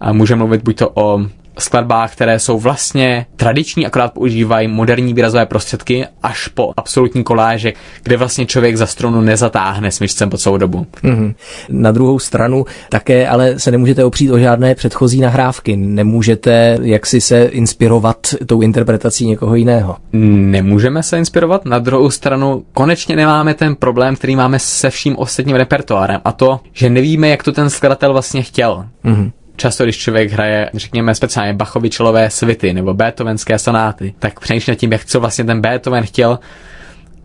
a 0.00 0.12
může 0.12 0.36
mluvit 0.36 0.62
buď 0.62 0.76
to 0.76 0.90
o 0.94 1.20
skladbách, 1.62 2.12
které 2.12 2.38
jsou 2.38 2.58
vlastně 2.58 3.26
tradiční, 3.36 3.86
akorát 3.86 4.12
používají 4.12 4.68
moderní 4.68 5.14
výrazové 5.14 5.46
prostředky, 5.46 6.06
až 6.22 6.48
po 6.48 6.72
absolutní 6.76 7.24
koláže, 7.24 7.72
kde 8.02 8.16
vlastně 8.16 8.46
člověk 8.46 8.76
za 8.76 8.86
strunu 8.86 9.20
nezatáhne 9.20 9.90
smyčcem 9.90 10.30
po 10.30 10.38
celou 10.38 10.56
dobu. 10.56 10.86
Mm-hmm. 11.04 11.34
Na 11.68 11.92
druhou 11.92 12.18
stranu 12.18 12.64
také 12.88 13.28
ale 13.28 13.58
se 13.58 13.70
nemůžete 13.70 14.04
opřít 14.04 14.30
o 14.30 14.38
žádné 14.38 14.74
předchozí 14.74 15.20
nahrávky. 15.20 15.76
Nemůžete 15.76 16.78
jaksi 16.82 17.20
se 17.20 17.44
inspirovat 17.44 18.16
tou 18.46 18.60
interpretací 18.60 19.26
někoho 19.26 19.54
jiného. 19.54 19.96
Nemůžeme 20.12 21.02
se 21.02 21.18
inspirovat. 21.18 21.64
Na 21.64 21.78
druhou 21.78 22.10
stranu 22.10 22.64
konečně 22.72 23.16
nemáme 23.16 23.54
ten 23.54 23.76
problém, 23.76 24.16
který 24.16 24.36
máme 24.36 24.58
se 24.58 24.90
vším 24.90 25.18
ostatním 25.18 25.56
repertoárem 25.56 26.20
a 26.24 26.32
to, 26.32 26.60
že 26.72 26.90
nevíme, 26.90 27.28
jak 27.28 27.42
to 27.42 27.52
ten 27.52 27.70
skladatel 27.70 28.12
vlastně 28.12 28.42
chtěl. 28.42 28.84
Mm-hmm 29.04 29.30
často, 29.60 29.84
když 29.84 29.98
člověk 29.98 30.32
hraje, 30.32 30.70
řekněme, 30.74 31.14
speciálně 31.14 31.54
Bachovičelové 31.54 32.30
svity 32.30 32.72
nebo 32.72 32.94
Beethovenské 32.94 33.58
sonáty, 33.58 34.14
tak 34.18 34.40
přemýšlí 34.40 34.70
nad 34.70 34.74
tím, 34.78 34.92
jak 34.92 35.04
co 35.04 35.20
vlastně 35.20 35.44
ten 35.44 35.60
Beethoven 35.60 36.04
chtěl 36.04 36.38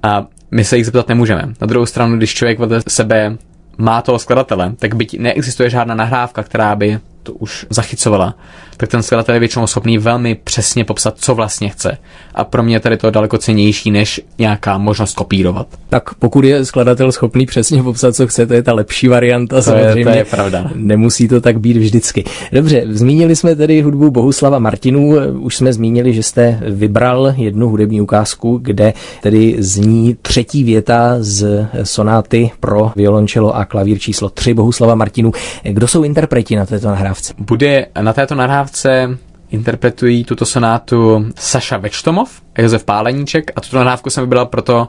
a 0.04 0.26
my 0.52 0.64
se 0.64 0.78
jich 0.78 0.86
zeptat 0.86 1.10
nemůžeme. 1.10 1.42
Na 1.62 1.68
druhou 1.68 1.86
stranu, 1.86 2.18
když 2.18 2.34
člověk 2.34 2.60
vedle 2.60 2.82
sebe 2.88 3.38
má 3.78 4.02
toho 4.02 4.20
skladatele, 4.20 4.74
tak 4.80 4.96
byť 4.96 5.20
neexistuje 5.20 5.70
žádná 5.70 5.96
nahrávka, 5.96 6.44
která 6.44 6.76
by 6.76 7.00
to 7.26 7.34
už 7.34 7.66
zachycovala, 7.70 8.36
tak 8.78 8.90
ten 8.90 9.04
skladatel 9.04 9.36
je 9.36 9.40
většinou 9.40 9.68
schopný 9.68 9.98
velmi 9.98 10.36
přesně 10.36 10.86
popsat, 10.86 11.14
co 11.18 11.36
vlastně 11.36 11.70
chce. 11.70 11.98
A 12.36 12.44
pro 12.44 12.64
mě 12.64 12.76
je 12.76 12.80
tady 12.80 12.98
to 12.98 13.12
daleko 13.12 13.38
cenější, 13.38 13.92
než 13.92 14.22
nějaká 14.40 14.78
možnost 14.78 15.16
kopírovat. 15.16 15.68
Tak 15.90 16.14
pokud 16.14 16.44
je 16.46 16.66
skladatel 16.66 17.12
schopný 17.12 17.46
přesně 17.46 17.84
popsat, 17.84 18.16
co 18.16 18.28
chce, 18.28 18.48
to 18.48 18.54
je 18.54 18.64
ta 18.64 18.74
lepší 18.74 19.08
varianta. 19.08 19.56
To 19.56 19.62
samozřejmě 19.62 20.00
je, 20.00 20.06
to 20.06 20.10
je 20.10 20.26
pravda. 20.26 20.72
Nemusí 20.76 21.28
to 21.28 21.42
tak 21.42 21.60
být 21.60 21.78
vždycky. 21.78 22.24
Dobře, 22.52 22.84
zmínili 22.90 23.36
jsme 23.36 23.56
tedy 23.56 23.82
hudbu 23.82 24.12
Bohuslava 24.12 24.60
Martinů. 24.60 25.16
Už 25.40 25.56
jsme 25.56 25.74
zmínili, 25.74 26.14
že 26.14 26.24
jste 26.24 26.60
vybral 26.70 27.34
jednu 27.38 27.70
hudební 27.70 28.02
ukázku, 28.02 28.60
kde 28.62 28.94
tedy 29.22 29.56
zní 29.60 30.18
třetí 30.22 30.64
věta 30.64 31.16
z 31.20 31.68
sonáty 31.84 32.52
pro 32.60 32.92
violončelo 32.96 33.56
a 33.56 33.66
klavír 33.66 34.00
číslo 34.00 34.30
3 34.30 34.54
Bohuslava 34.54 34.96
Martinů. 34.96 35.32
Kdo 35.64 35.88
jsou 35.88 36.04
interpreti 36.04 36.56
na 36.56 36.66
této 36.66 36.88
nahrávce? 36.88 37.15
Bude 37.38 37.88
na 38.02 38.14
této 38.14 38.36
nahrávce 38.36 38.56
nahrávce 38.56 39.18
interpretují 39.50 40.24
tuto 40.24 40.46
sonátu 40.46 41.26
Saša 41.36 41.78
Večtomov 41.78 42.42
a 42.56 42.62
Josef 42.62 42.84
Páleníček 42.84 43.52
a 43.56 43.62
tuto 43.62 43.78
nahrávku 43.78 44.10
jsem 44.10 44.24
vybral 44.24 44.46
proto, 44.46 44.88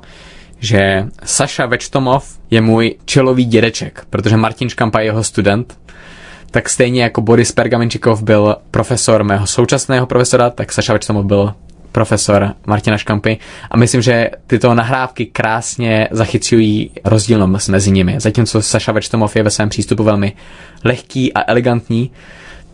že 0.58 1.06
Saša 1.24 1.66
Večtomov 1.66 2.38
je 2.50 2.60
můj 2.60 2.94
čelový 3.04 3.44
dědeček, 3.44 4.06
protože 4.10 4.36
Martin 4.36 4.68
Škampa 4.68 5.00
je 5.00 5.06
jeho 5.06 5.24
student, 5.24 5.78
tak 6.50 6.68
stejně 6.68 7.02
jako 7.02 7.20
Boris 7.20 7.52
Pergamenčikov 7.52 8.22
byl 8.22 8.56
profesor 8.70 9.24
mého 9.24 9.46
současného 9.46 10.06
profesora, 10.06 10.50
tak 10.50 10.72
Saša 10.72 10.92
Večtomov 10.92 11.24
byl 11.24 11.54
profesor 11.96 12.54
Martina 12.66 12.98
Škampy 12.98 13.38
a 13.70 13.76
myslím, 13.76 14.02
že 14.02 14.30
tyto 14.46 14.74
nahrávky 14.74 15.26
krásně 15.26 16.08
zachycují 16.10 16.90
rozdílnost 17.04 17.68
mezi 17.68 17.90
nimi. 17.90 18.20
Zatímco 18.20 18.62
Saša 18.62 18.92
Večtomov 18.92 19.36
je 19.36 19.42
ve 19.42 19.50
svém 19.50 19.68
přístupu 19.68 20.04
velmi 20.04 20.32
lehký 20.84 21.32
a 21.32 21.50
elegantní, 21.50 22.10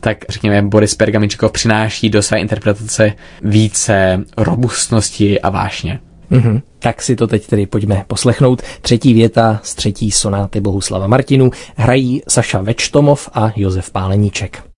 tak 0.01 0.25
řekněme 0.29 0.63
Boris 0.63 0.95
Pergamenčikov 0.95 1.53
přináší 1.53 2.11
do 2.11 2.23
své 2.23 2.39
interpretace 2.39 3.13
více 3.43 4.25
robustnosti 4.37 5.41
a 5.41 5.51
vášně. 5.51 6.01
Mm-hmm. 6.31 6.63
Tak 6.79 7.03
si 7.03 7.17
to 7.17 7.27
teď 7.27 7.47
tedy 7.47 7.67
pojďme 7.67 8.05
poslechnout. 8.07 8.63
Třetí 8.81 9.15
věta 9.15 9.61
z 9.63 9.75
třetí 9.75 10.11
sonáty 10.11 10.61
Bohuslava 10.61 11.07
Martinu 11.07 11.51
hrají 11.77 12.23
Saša 12.29 12.61
Večtomov 12.63 13.29
a 13.35 13.53
Josef 13.57 13.91
Páleníček. 13.91 14.72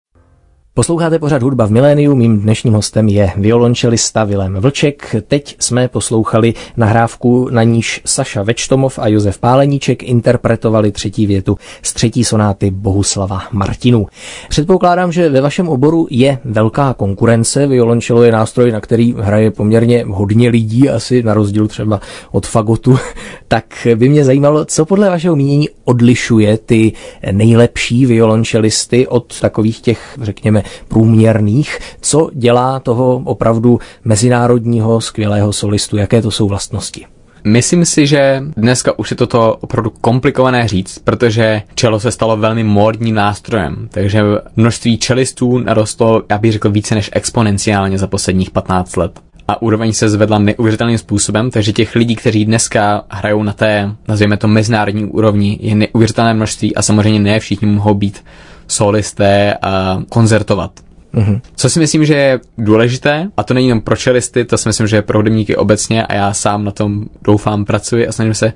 Posloucháte 0.76 1.20
pořád 1.20 1.44
hudba 1.44 1.66
v 1.66 1.72
miléniu, 1.72 2.16
mým 2.16 2.40
dnešním 2.40 2.74
hostem 2.74 3.08
je 3.08 3.32
violončelista 3.38 4.24
Vilém 4.24 4.56
Vlček. 4.56 5.16
Teď 5.28 5.56
jsme 5.60 5.88
poslouchali 5.88 6.54
nahrávku, 6.78 7.48
na 7.52 7.64
níž 7.64 8.02
Saša 8.06 8.44
Večtomov 8.44 9.00
a 9.00 9.08
Josef 9.08 9.38
Páleníček 9.38 10.04
interpretovali 10.04 10.92
třetí 10.92 11.26
větu 11.26 11.58
z 11.82 11.94
třetí 11.94 12.24
sonáty 12.24 12.72
Bohuslava 12.72 13.42
Martinu. 13.52 14.08
Předpokládám, 14.50 15.12
že 15.12 15.30
ve 15.30 15.42
vašem 15.42 15.70
oboru 15.70 16.08
je 16.10 16.40
velká 16.46 16.94
konkurence. 16.94 17.68
Violončelo 17.68 18.24
je 18.24 18.32
nástroj, 18.32 18.72
na 18.72 18.82
který 18.82 19.14
hraje 19.18 19.52
poměrně 19.52 20.06
hodně 20.08 20.50
lidí, 20.50 20.90
asi 20.90 21.24
na 21.24 21.34
rozdíl 21.34 21.68
třeba 21.68 22.02
od 22.32 22.48
fagotu. 22.48 22.98
tak 23.48 23.88
by 23.96 24.10
mě 24.10 24.26
zajímalo, 24.26 24.66
co 24.66 24.86
podle 24.86 25.10
vašeho 25.10 25.36
mínění 25.36 25.70
odlišuje 25.84 26.58
ty 26.58 26.92
nejlepší 27.32 28.06
violončelisty 28.06 29.08
od 29.08 29.40
takových 29.40 29.80
těch, 29.82 30.18
řekněme, 30.22 30.63
průměrných. 30.88 31.80
Co 32.02 32.30
dělá 32.34 32.80
toho 32.80 33.22
opravdu 33.26 33.80
mezinárodního 34.04 35.02
skvělého 35.02 35.54
solistu? 35.54 35.98
Jaké 35.98 36.22
to 36.22 36.32
jsou 36.32 36.48
vlastnosti? 36.48 37.06
Myslím 37.44 37.86
si, 37.86 38.08
že 38.08 38.44
dneska 38.58 39.00
už 39.00 39.12
je 39.12 39.18
toto 39.18 39.58
opravdu 39.62 39.90
komplikované 40.02 40.68
říct, 40.68 41.00
protože 41.00 41.62
čelo 41.76 42.00
se 42.00 42.12
stalo 42.12 42.38
velmi 42.38 42.64
módním 42.64 43.16
nástrojem, 43.16 43.88
takže 43.92 44.24
množství 44.56 44.98
čelistů 44.98 45.58
narostlo, 45.58 46.24
já 46.30 46.38
bych 46.38 46.52
řekl, 46.52 46.70
více 46.70 46.96
než 46.96 47.10
exponenciálně 47.14 47.98
za 47.98 48.08
posledních 48.08 48.52
15 48.52 48.98
let. 48.98 49.20
A 49.48 49.62
úroveň 49.62 49.94
se 49.94 50.10
zvedla 50.10 50.40
neuvěřitelným 50.40 50.98
způsobem, 50.98 51.52
takže 51.52 51.74
těch 51.74 51.96
lidí, 51.96 52.16
kteří 52.16 52.46
dneska 52.46 53.04
hrajou 53.10 53.44
na 53.44 53.54
té, 53.54 53.96
nazvěme 54.08 54.38
to, 54.38 54.48
mezinárodní 54.48 55.06
úrovni, 55.06 55.60
je 55.62 55.76
neuvěřitelné 55.76 56.34
množství 56.34 56.76
a 56.76 56.82
samozřejmě 56.82 57.20
ne 57.20 57.40
všichni 57.40 57.68
mohou 57.68 57.94
být 57.94 58.24
solisté 58.68 59.54
a 59.62 60.02
koncertovat. 60.10 60.72
Mm-hmm. 61.14 61.42
Co 61.56 61.70
si 61.70 61.80
myslím, 61.80 62.06
že 62.06 62.14
je 62.16 62.40
důležité, 62.58 63.30
a 63.38 63.44
to 63.44 63.54
není 63.54 63.68
jenom 63.68 63.82
pro 63.82 63.96
čelisty, 63.96 64.46
to 64.46 64.58
si 64.58 64.70
myslím, 64.70 64.88
že 64.88 64.96
je 64.96 65.02
pro 65.02 65.20
hudebníky 65.20 65.56
obecně 65.56 66.06
a 66.06 66.14
já 66.14 66.34
sám 66.34 66.64
na 66.64 66.72
tom 66.72 67.06
doufám 67.24 67.66
pracuji 67.66 68.08
a 68.08 68.12
snažím 68.12 68.34
se, 68.34 68.54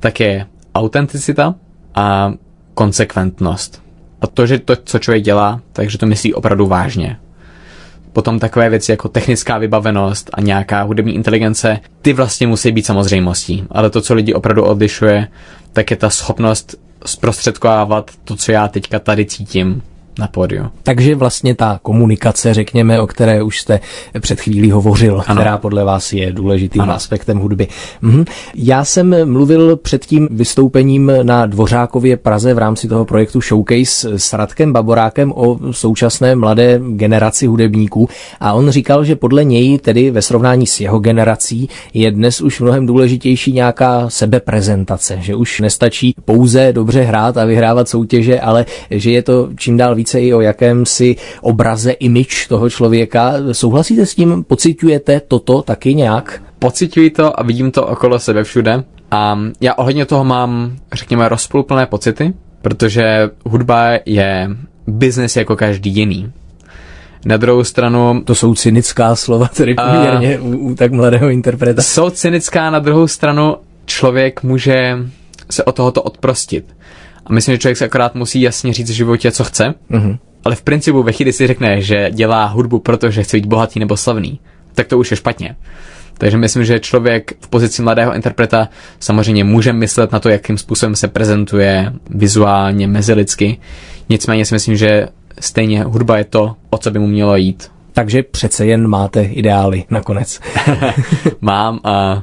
tak 0.00 0.20
je 0.20 0.46
autenticita 0.74 1.54
a 1.94 2.32
konsekventnost. 2.74 3.82
A 4.20 4.26
to, 4.26 4.46
že 4.46 4.58
to, 4.58 4.76
co 4.84 4.98
člověk 4.98 5.24
dělá, 5.24 5.60
takže 5.72 5.98
to 5.98 6.06
myslí 6.06 6.34
opravdu 6.34 6.66
vážně. 6.66 7.16
Potom 8.12 8.38
takové 8.38 8.70
věci 8.70 8.90
jako 8.90 9.08
technická 9.08 9.58
vybavenost 9.58 10.30
a 10.34 10.40
nějaká 10.40 10.82
hudební 10.82 11.14
inteligence, 11.14 11.78
ty 12.02 12.12
vlastně 12.12 12.46
musí 12.46 12.72
být 12.72 12.86
samozřejmostí. 12.86 13.64
Ale 13.70 13.90
to, 13.90 14.00
co 14.00 14.14
lidi 14.14 14.34
opravdu 14.34 14.64
odlišuje, 14.64 15.28
tak 15.72 15.90
je 15.90 15.96
ta 15.96 16.10
schopnost 16.10 16.76
zprostředkovávat 17.06 18.10
to, 18.24 18.36
co 18.36 18.52
já 18.52 18.68
teďka 18.68 18.98
tady 18.98 19.26
cítím 19.26 19.82
na 20.20 20.26
pódiu. 20.28 20.66
Takže 20.82 21.14
vlastně 21.14 21.54
ta 21.54 21.78
komunikace, 21.82 22.54
řekněme, 22.54 23.00
o 23.00 23.06
které 23.06 23.42
už 23.42 23.60
jste 23.60 23.80
před 24.20 24.40
chvílí 24.40 24.70
hovořil, 24.70 25.22
ano. 25.26 25.40
která 25.40 25.58
podle 25.58 25.84
vás 25.84 26.12
je 26.12 26.32
důležitým 26.32 26.82
ano. 26.82 26.94
aspektem 26.94 27.38
hudby. 27.38 27.68
Mhm. 28.02 28.24
Já 28.54 28.84
jsem 28.84 29.32
mluvil 29.32 29.76
před 29.76 30.06
tím 30.06 30.28
vystoupením 30.30 31.12
na 31.22 31.46
Dvořákově 31.46 32.16
Praze 32.16 32.54
v 32.54 32.58
rámci 32.58 32.88
toho 32.88 33.04
projektu 33.04 33.40
Showcase 33.40 34.18
s 34.18 34.32
Radkem 34.32 34.72
Baborákem 34.72 35.32
o 35.36 35.58
současné 35.70 36.34
mladé 36.34 36.80
generaci 36.88 37.46
hudebníků 37.46 38.08
a 38.40 38.52
on 38.52 38.70
říkal, 38.70 39.04
že 39.04 39.16
podle 39.16 39.44
něj, 39.44 39.78
tedy 39.78 40.10
ve 40.10 40.22
srovnání 40.22 40.66
s 40.66 40.80
jeho 40.80 40.98
generací, 40.98 41.68
je 41.94 42.10
dnes 42.10 42.40
už 42.40 42.60
mnohem 42.60 42.86
důležitější 42.86 43.52
nějaká 43.52 44.10
sebeprezentace, 44.10 45.18
že 45.20 45.34
už 45.34 45.60
nestačí 45.60 46.14
pouze 46.24 46.72
dobře 46.72 47.02
hrát 47.02 47.36
a 47.36 47.44
vyhrávat 47.44 47.88
soutěže, 47.88 48.40
ale 48.40 48.66
že 48.90 49.10
je 49.10 49.22
to 49.22 49.48
čím 49.56 49.76
dál 49.76 49.94
více 50.10 50.20
i 50.20 50.34
o 50.34 50.40
jakémsi 50.40 51.16
obraze, 51.40 51.92
image 51.92 52.48
toho 52.48 52.70
člověka. 52.70 53.32
Souhlasíte 53.52 54.06
s 54.06 54.14
tím? 54.14 54.44
Pocitujete 54.44 55.20
toto 55.28 55.62
taky 55.62 55.94
nějak? 55.94 56.42
Pocituji 56.58 57.10
to 57.10 57.40
a 57.40 57.42
vidím 57.42 57.70
to 57.70 57.86
okolo 57.86 58.18
sebe 58.18 58.44
všude. 58.44 58.84
A 59.10 59.38
já 59.60 59.74
ohledně 59.74 60.06
toho 60.06 60.24
mám, 60.24 60.76
řekněme, 60.92 61.28
rozpoluplné 61.28 61.86
pocity, 61.86 62.34
protože 62.62 63.30
hudba 63.44 63.90
je 64.06 64.48
biznes 64.86 65.36
jako 65.36 65.56
každý 65.56 65.90
jiný. 65.90 66.32
Na 67.24 67.36
druhou 67.36 67.64
stranu... 67.64 68.22
To 68.24 68.34
jsou 68.34 68.54
cynická 68.54 69.16
slova, 69.16 69.48
tedy 69.48 69.74
poměrně 69.74 70.38
u, 70.38 70.56
u 70.56 70.74
tak 70.74 70.92
mladého 70.92 71.28
interpreta. 71.28 71.82
Jsou 71.82 72.10
cynická, 72.10 72.70
na 72.70 72.78
druhou 72.78 73.08
stranu 73.08 73.56
člověk 73.86 74.42
může 74.42 74.98
se 75.50 75.64
o 75.64 75.72
tohoto 75.72 76.02
odprostit. 76.02 76.64
A 77.26 77.32
myslím, 77.32 77.54
že 77.54 77.58
člověk 77.58 77.76
se 77.76 77.84
akorát 77.84 78.14
musí 78.14 78.40
jasně 78.40 78.72
říct 78.72 78.90
v 78.90 78.94
životě, 78.94 79.32
co 79.32 79.44
chce. 79.44 79.74
Mm-hmm. 79.90 80.18
Ale 80.44 80.54
v 80.54 80.62
principu 80.62 81.02
ve 81.02 81.12
chvíli 81.12 81.32
si 81.32 81.46
řekne, 81.46 81.80
že 81.80 82.10
dělá 82.10 82.44
hudbu, 82.44 82.78
protože 82.78 83.22
chce 83.22 83.36
být 83.36 83.46
bohatý 83.46 83.80
nebo 83.80 83.96
slavný, 83.96 84.40
tak 84.74 84.86
to 84.86 84.98
už 84.98 85.10
je 85.10 85.16
špatně. 85.16 85.56
Takže 86.18 86.36
myslím, 86.36 86.64
že 86.64 86.80
člověk 86.80 87.32
v 87.40 87.48
pozici 87.48 87.82
mladého 87.82 88.14
interpreta 88.14 88.68
samozřejmě 88.98 89.44
může 89.44 89.72
myslet 89.72 90.12
na 90.12 90.20
to, 90.20 90.28
jakým 90.28 90.58
způsobem 90.58 90.96
se 90.96 91.08
prezentuje 91.08 91.92
vizuálně, 92.10 92.86
mezilidsky. 92.86 93.58
Nicméně 94.08 94.44
si 94.44 94.54
myslím, 94.54 94.76
že 94.76 95.08
stejně 95.40 95.84
hudba 95.84 96.18
je 96.18 96.24
to, 96.24 96.56
o 96.70 96.78
co 96.78 96.90
by 96.90 96.98
mu 96.98 97.06
mělo 97.06 97.36
jít. 97.36 97.70
Takže 97.92 98.22
přece 98.22 98.66
jen 98.66 98.88
máte 98.88 99.22
ideály 99.22 99.84
nakonec. 99.90 100.40
Mám 101.40 101.80
a 101.84 102.22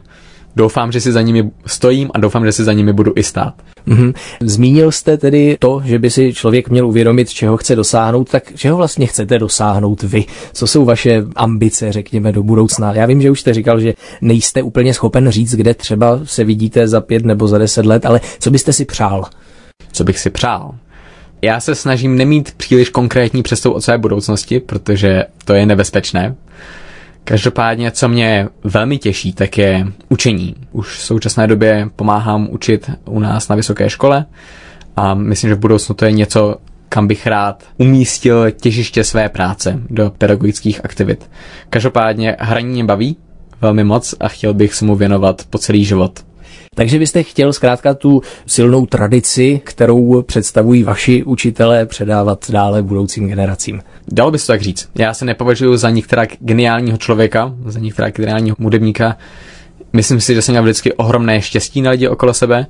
doufám, 0.58 0.92
že 0.92 1.02
si 1.02 1.12
za 1.12 1.22
nimi 1.22 1.52
stojím 1.66 2.10
a 2.14 2.20
doufám, 2.20 2.46
že 2.46 2.52
si 2.52 2.64
za 2.64 2.74
nimi 2.74 2.94
budu 2.94 3.14
i 3.16 3.24
stát. 3.24 3.54
Mm-hmm. 3.88 4.14
Zmínil 4.42 4.92
jste 4.92 5.18
tedy 5.18 5.58
to, 5.60 5.82
že 5.86 6.00
by 6.00 6.10
si 6.10 6.34
člověk 6.34 6.70
měl 6.70 6.88
uvědomit, 6.88 7.30
čeho 7.30 7.58
chce 7.58 7.76
dosáhnout, 7.76 8.30
tak 8.30 8.44
čeho 8.56 8.78
vlastně 8.78 9.06
chcete 9.06 9.40
dosáhnout 9.40 10.04
vy? 10.04 10.26
Co 10.54 10.68
jsou 10.68 10.86
vaše 10.86 11.24
ambice, 11.36 11.92
řekněme, 11.92 12.32
do 12.32 12.44
budoucna? 12.44 12.94
Já 12.94 13.06
vím, 13.06 13.22
že 13.22 13.32
už 13.32 13.40
jste 13.40 13.54
říkal, 13.54 13.80
že 13.80 13.94
nejste 14.22 14.62
úplně 14.62 14.94
schopen 14.94 15.30
říct, 15.30 15.56
kde 15.56 15.74
třeba 15.74 16.20
se 16.24 16.44
vidíte 16.44 16.88
za 16.88 17.02
pět 17.02 17.26
nebo 17.26 17.48
za 17.48 17.58
deset 17.58 17.86
let, 17.86 18.06
ale 18.06 18.22
co 18.40 18.52
byste 18.52 18.74
si 18.74 18.86
přál? 18.86 19.26
Co 19.92 20.04
bych 20.04 20.20
si 20.20 20.30
přál? 20.30 20.76
Já 21.42 21.60
se 21.60 21.76
snažím 21.76 22.18
nemít 22.18 22.52
příliš 22.58 22.90
konkrétní 22.90 23.44
představu 23.44 23.76
o 23.76 23.82
své 23.82 23.98
budoucnosti, 23.98 24.60
protože 24.60 25.24
to 25.46 25.54
je 25.54 25.66
nebezpečné. 25.66 26.36
Každopádně, 27.28 27.92
co 27.92 28.10
mě 28.10 28.48
velmi 28.64 28.98
těší, 28.98 29.34
tak 29.34 29.58
je 29.58 29.88
učení. 30.10 30.56
Už 30.72 30.88
v 30.98 31.02
současné 31.02 31.48
době 31.48 31.90
pomáhám 31.96 32.48
učit 32.52 32.92
u 33.06 33.20
nás 33.20 33.48
na 33.48 33.56
vysoké 33.56 33.90
škole 33.90 34.26
a 34.96 35.14
myslím, 35.14 35.50
že 35.50 35.56
v 35.56 35.60
budoucnu 35.60 35.96
to 35.96 36.06
je 36.06 36.12
něco, 36.12 36.56
kam 36.90 37.08
bych 37.08 37.28
rád 37.28 37.64
umístil 37.78 38.52
těžiště 38.52 39.04
své 39.04 39.30
práce 39.30 39.80
do 39.90 40.12
pedagogických 40.18 40.86
aktivit. 40.86 41.30
Každopádně 41.70 42.36
hraní 42.40 42.70
mě 42.70 42.84
baví 42.84 43.18
velmi 43.62 43.84
moc 43.84 44.16
a 44.20 44.28
chtěl 44.28 44.54
bych 44.54 44.74
se 44.74 44.86
mu 44.86 44.96
věnovat 44.96 45.42
po 45.50 45.58
celý 45.58 45.86
život. 45.86 46.26
Takže 46.78 47.00
byste 47.00 47.24
chtěl 47.24 47.54
zkrátka 47.54 47.94
tu 47.94 48.22
silnou 48.46 48.86
tradici, 48.86 49.62
kterou 49.64 50.22
představují 50.22 50.84
vaši 50.84 51.24
učitelé, 51.24 51.86
předávat 51.86 52.52
dále 52.52 52.84
budoucím 52.84 53.28
generacím. 53.28 53.82
Dalo 54.08 54.32
by 54.32 54.40
se 54.40 54.48
tak 54.48 54.62
říct. 54.62 54.90
Já 54.96 55.14
se 55.14 55.26
nepovažuji 55.26 55.78
za 55.78 55.90
některá 55.90 56.26
geniálního 56.40 56.98
člověka, 56.98 57.54
za 57.66 57.80
některá 57.80 58.10
geniálního 58.10 58.56
hudebníka. 58.60 59.18
Myslím 59.94 60.22
si, 60.22 60.34
že 60.34 60.42
jsem 60.42 60.54
měl 60.54 60.64
vždycky 60.64 60.94
ohromné 60.94 61.42
štěstí 61.42 61.82
na 61.82 61.92
lidi 61.92 62.08
okolo 62.08 62.34
sebe 62.34 62.68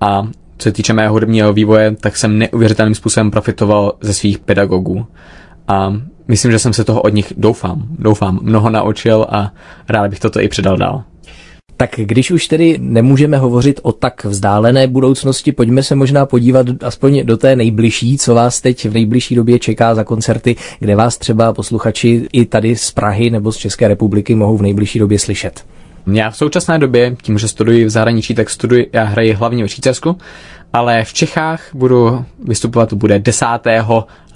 a 0.00 0.22
co 0.58 0.62
se 0.62 0.72
týče 0.72 0.92
mého 0.92 1.12
hudebního 1.12 1.52
vývoje, 1.52 1.96
tak 2.00 2.16
jsem 2.16 2.38
neuvěřitelným 2.38 2.94
způsobem 2.94 3.30
profitoval 3.30 3.92
ze 4.00 4.14
svých 4.14 4.38
pedagogů. 4.38 5.06
A 5.68 5.94
myslím, 6.28 6.52
že 6.52 6.58
jsem 6.58 6.72
se 6.72 6.84
toho 6.84 7.02
od 7.02 7.14
nich, 7.14 7.32
doufám, 7.36 7.82
doufám, 7.98 8.38
mnoho 8.42 8.70
naučil 8.70 9.26
a 9.28 9.52
rád 9.88 10.10
bych 10.10 10.20
toto 10.20 10.40
i 10.40 10.48
předal 10.48 10.76
dál. 10.76 11.04
Tak 11.76 11.90
když 11.96 12.30
už 12.30 12.48
tedy 12.48 12.78
nemůžeme 12.80 13.38
hovořit 13.38 13.80
o 13.82 13.92
tak 13.92 14.24
vzdálené 14.24 14.86
budoucnosti, 14.86 15.52
pojďme 15.52 15.82
se 15.82 15.94
možná 15.94 16.26
podívat 16.26 16.66
aspoň 16.84 17.24
do 17.24 17.36
té 17.36 17.56
nejbližší, 17.56 18.18
co 18.18 18.34
vás 18.34 18.60
teď 18.60 18.88
v 18.88 18.94
nejbližší 18.94 19.34
době 19.34 19.58
čeká 19.58 19.94
za 19.94 20.04
koncerty, 20.04 20.56
kde 20.78 20.96
vás 20.96 21.18
třeba 21.18 21.52
posluchači 21.52 22.28
i 22.32 22.46
tady 22.46 22.76
z 22.76 22.90
Prahy 22.90 23.30
nebo 23.30 23.52
z 23.52 23.56
České 23.56 23.88
republiky 23.88 24.34
mohou 24.34 24.56
v 24.56 24.62
nejbližší 24.62 24.98
době 24.98 25.18
slyšet. 25.18 25.64
Já 26.06 26.30
v 26.30 26.36
současné 26.36 26.78
době, 26.78 27.16
tím, 27.22 27.38
že 27.38 27.48
studuji 27.48 27.84
v 27.84 27.90
zahraničí, 27.90 28.34
tak 28.34 28.50
studuji, 28.50 28.90
já 28.92 29.04
hraji 29.04 29.32
hlavně 29.32 29.64
v 29.64 29.68
Švýcarsku, 29.68 30.16
ale 30.72 31.04
v 31.04 31.12
Čechách 31.12 31.68
budu 31.74 32.24
vystupovat, 32.44 32.88
to 32.88 32.96
bude 32.96 33.18
10. 33.18 33.46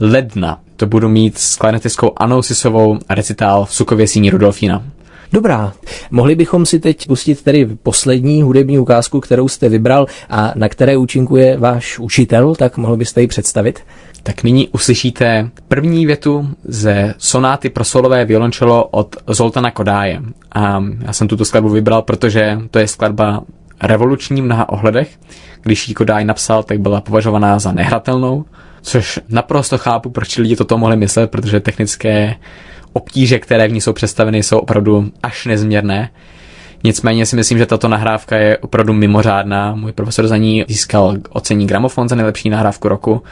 ledna. 0.01 0.61
To 0.77 0.87
budu 0.87 1.09
mít 1.09 1.38
s 1.38 1.57
klarinetiskou 1.57 2.12
Anou 2.16 2.42
Sisovou 2.42 2.99
recitál 3.11 3.64
v 3.64 3.75
Sukově 3.75 4.07
síni 4.07 4.31
Rudolfína. 4.31 4.83
Dobrá, 5.33 5.73
mohli 6.11 6.35
bychom 6.35 6.67
si 6.67 6.81
teď 6.81 7.07
pustit 7.07 7.43
tedy 7.43 7.67
poslední 7.83 8.43
hudební 8.43 8.79
ukázku, 8.79 9.21
kterou 9.21 9.49
jste 9.49 9.69
vybral 9.69 10.07
a 10.31 10.53
na 10.55 10.69
které 10.69 10.97
účinkuje 10.97 11.57
váš 11.57 11.99
učitel, 11.99 12.55
tak 12.55 12.77
mohl 12.77 12.97
byste 12.97 13.21
ji 13.21 13.27
představit? 13.27 13.81
Tak 14.23 14.43
nyní 14.43 14.69
uslyšíte 14.69 15.51
první 15.69 16.07
větu 16.07 16.49
ze 16.65 17.15
sonáty 17.19 17.71
pro 17.71 17.85
solové 17.85 18.25
violončelo 18.25 18.85
od 18.85 19.17
Zoltana 19.27 19.71
Kodáje. 19.71 20.23
A 20.53 20.85
já 21.01 21.12
jsem 21.12 21.29
tuto 21.29 21.45
skladbu 21.45 21.69
vybral, 21.69 22.03
protože 22.03 22.59
to 22.71 22.79
je 22.79 22.89
skladba 22.89 23.43
revoluční 23.83 24.43
v 24.43 24.45
mnoha 24.45 24.69
ohledech. 24.69 25.19
Když 25.62 25.89
ji 25.89 25.95
Kodáj 25.95 26.25
napsal, 26.25 26.62
tak 26.62 26.81
byla 26.81 27.01
považovaná 27.01 27.59
za 27.59 27.73
nehratelnou, 27.73 28.45
což 28.83 29.21
naprosto 29.29 29.79
chápu, 29.79 30.11
proč 30.11 30.37
lidi 30.37 30.57
toto 30.57 30.79
mohli 30.79 30.97
myslet, 30.97 31.31
protože 31.31 31.61
technické 31.61 32.35
obtíže, 32.97 33.39
které 33.39 33.69
v 33.69 33.73
ní 33.73 33.81
jsou 33.81 33.93
představeny, 33.93 34.43
jsou 34.43 34.59
opravdu 34.59 35.11
až 35.23 35.47
nezměrné. 35.47 36.11
Nicméně 36.85 37.27
si 37.27 37.37
myslím, 37.37 37.59
že 37.59 37.67
tato 37.67 37.89
nahrávka 37.89 38.37
je 38.37 38.59
opravdu 38.59 38.93
mimořádná. 38.93 39.75
Můj 39.75 39.93
profesor 39.93 40.27
za 40.27 40.37
ní 40.37 40.65
získal 40.69 41.17
ocení 41.31 41.67
gramofon 41.67 42.09
za 42.09 42.17
nejlepší 42.17 42.51
nahrávku 42.51 42.89
roku 42.89 43.23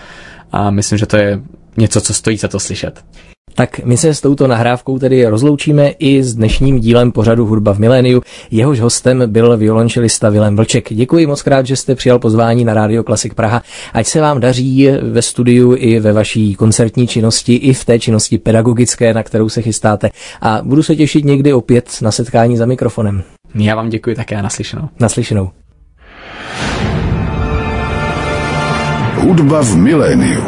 a 0.53 0.71
myslím, 0.71 0.99
že 0.99 1.07
to 1.07 1.17
je 1.17 1.41
něco, 1.77 2.01
co 2.01 2.15
stojí 2.15 2.37
za 2.37 2.49
to 2.49 2.61
slyšet. 2.61 3.05
Tak 3.55 3.81
my 3.85 3.97
se 3.97 4.15
s 4.15 4.21
touto 4.21 4.47
nahrávkou 4.47 4.99
tedy 4.99 5.27
rozloučíme 5.27 5.89
i 5.89 6.23
s 6.23 6.35
dnešním 6.35 6.81
dílem 6.81 7.13
pořadu 7.13 7.47
Hudba 7.47 7.75
v 7.75 7.79
miléniu. 7.79 8.23
Jehož 8.51 8.81
hostem 8.81 9.23
byl 9.27 9.57
violončelista 9.57 10.31
Vilém 10.31 10.57
Vlček. 10.57 10.93
Děkuji 10.93 11.27
moc 11.27 11.43
krát, 11.43 11.67
že 11.67 11.77
jste 11.77 11.95
přijal 11.95 12.19
pozvání 12.19 12.65
na 12.65 12.75
Radio 12.75 13.03
Klasik 13.03 13.35
Praha. 13.35 13.63
Ať 13.93 14.07
se 14.07 14.21
vám 14.21 14.41
daří 14.41 14.89
ve 15.03 15.23
studiu 15.23 15.75
i 15.79 16.01
ve 16.01 16.13
vaší 16.13 16.55
koncertní 16.55 17.07
činnosti, 17.07 17.55
i 17.55 17.73
v 17.73 17.85
té 17.85 17.99
činnosti 17.99 18.39
pedagogické, 18.39 19.15
na 19.15 19.23
kterou 19.23 19.49
se 19.49 19.63
chystáte. 19.63 20.11
A 20.41 20.61
budu 20.63 20.83
se 20.83 20.97
těšit 20.97 21.25
někdy 21.25 21.53
opět 21.53 21.91
na 22.03 22.11
setkání 22.11 22.57
za 22.57 22.67
mikrofonem. 22.67 23.23
Já 23.55 23.77
vám 23.77 23.89
děkuji 23.89 24.17
také 24.17 24.43
naslyšenou. 24.43 24.89
Naslyšenou. 25.01 25.51
Hudba 29.21 29.63
v 29.63 29.77
miléniu. 29.77 30.43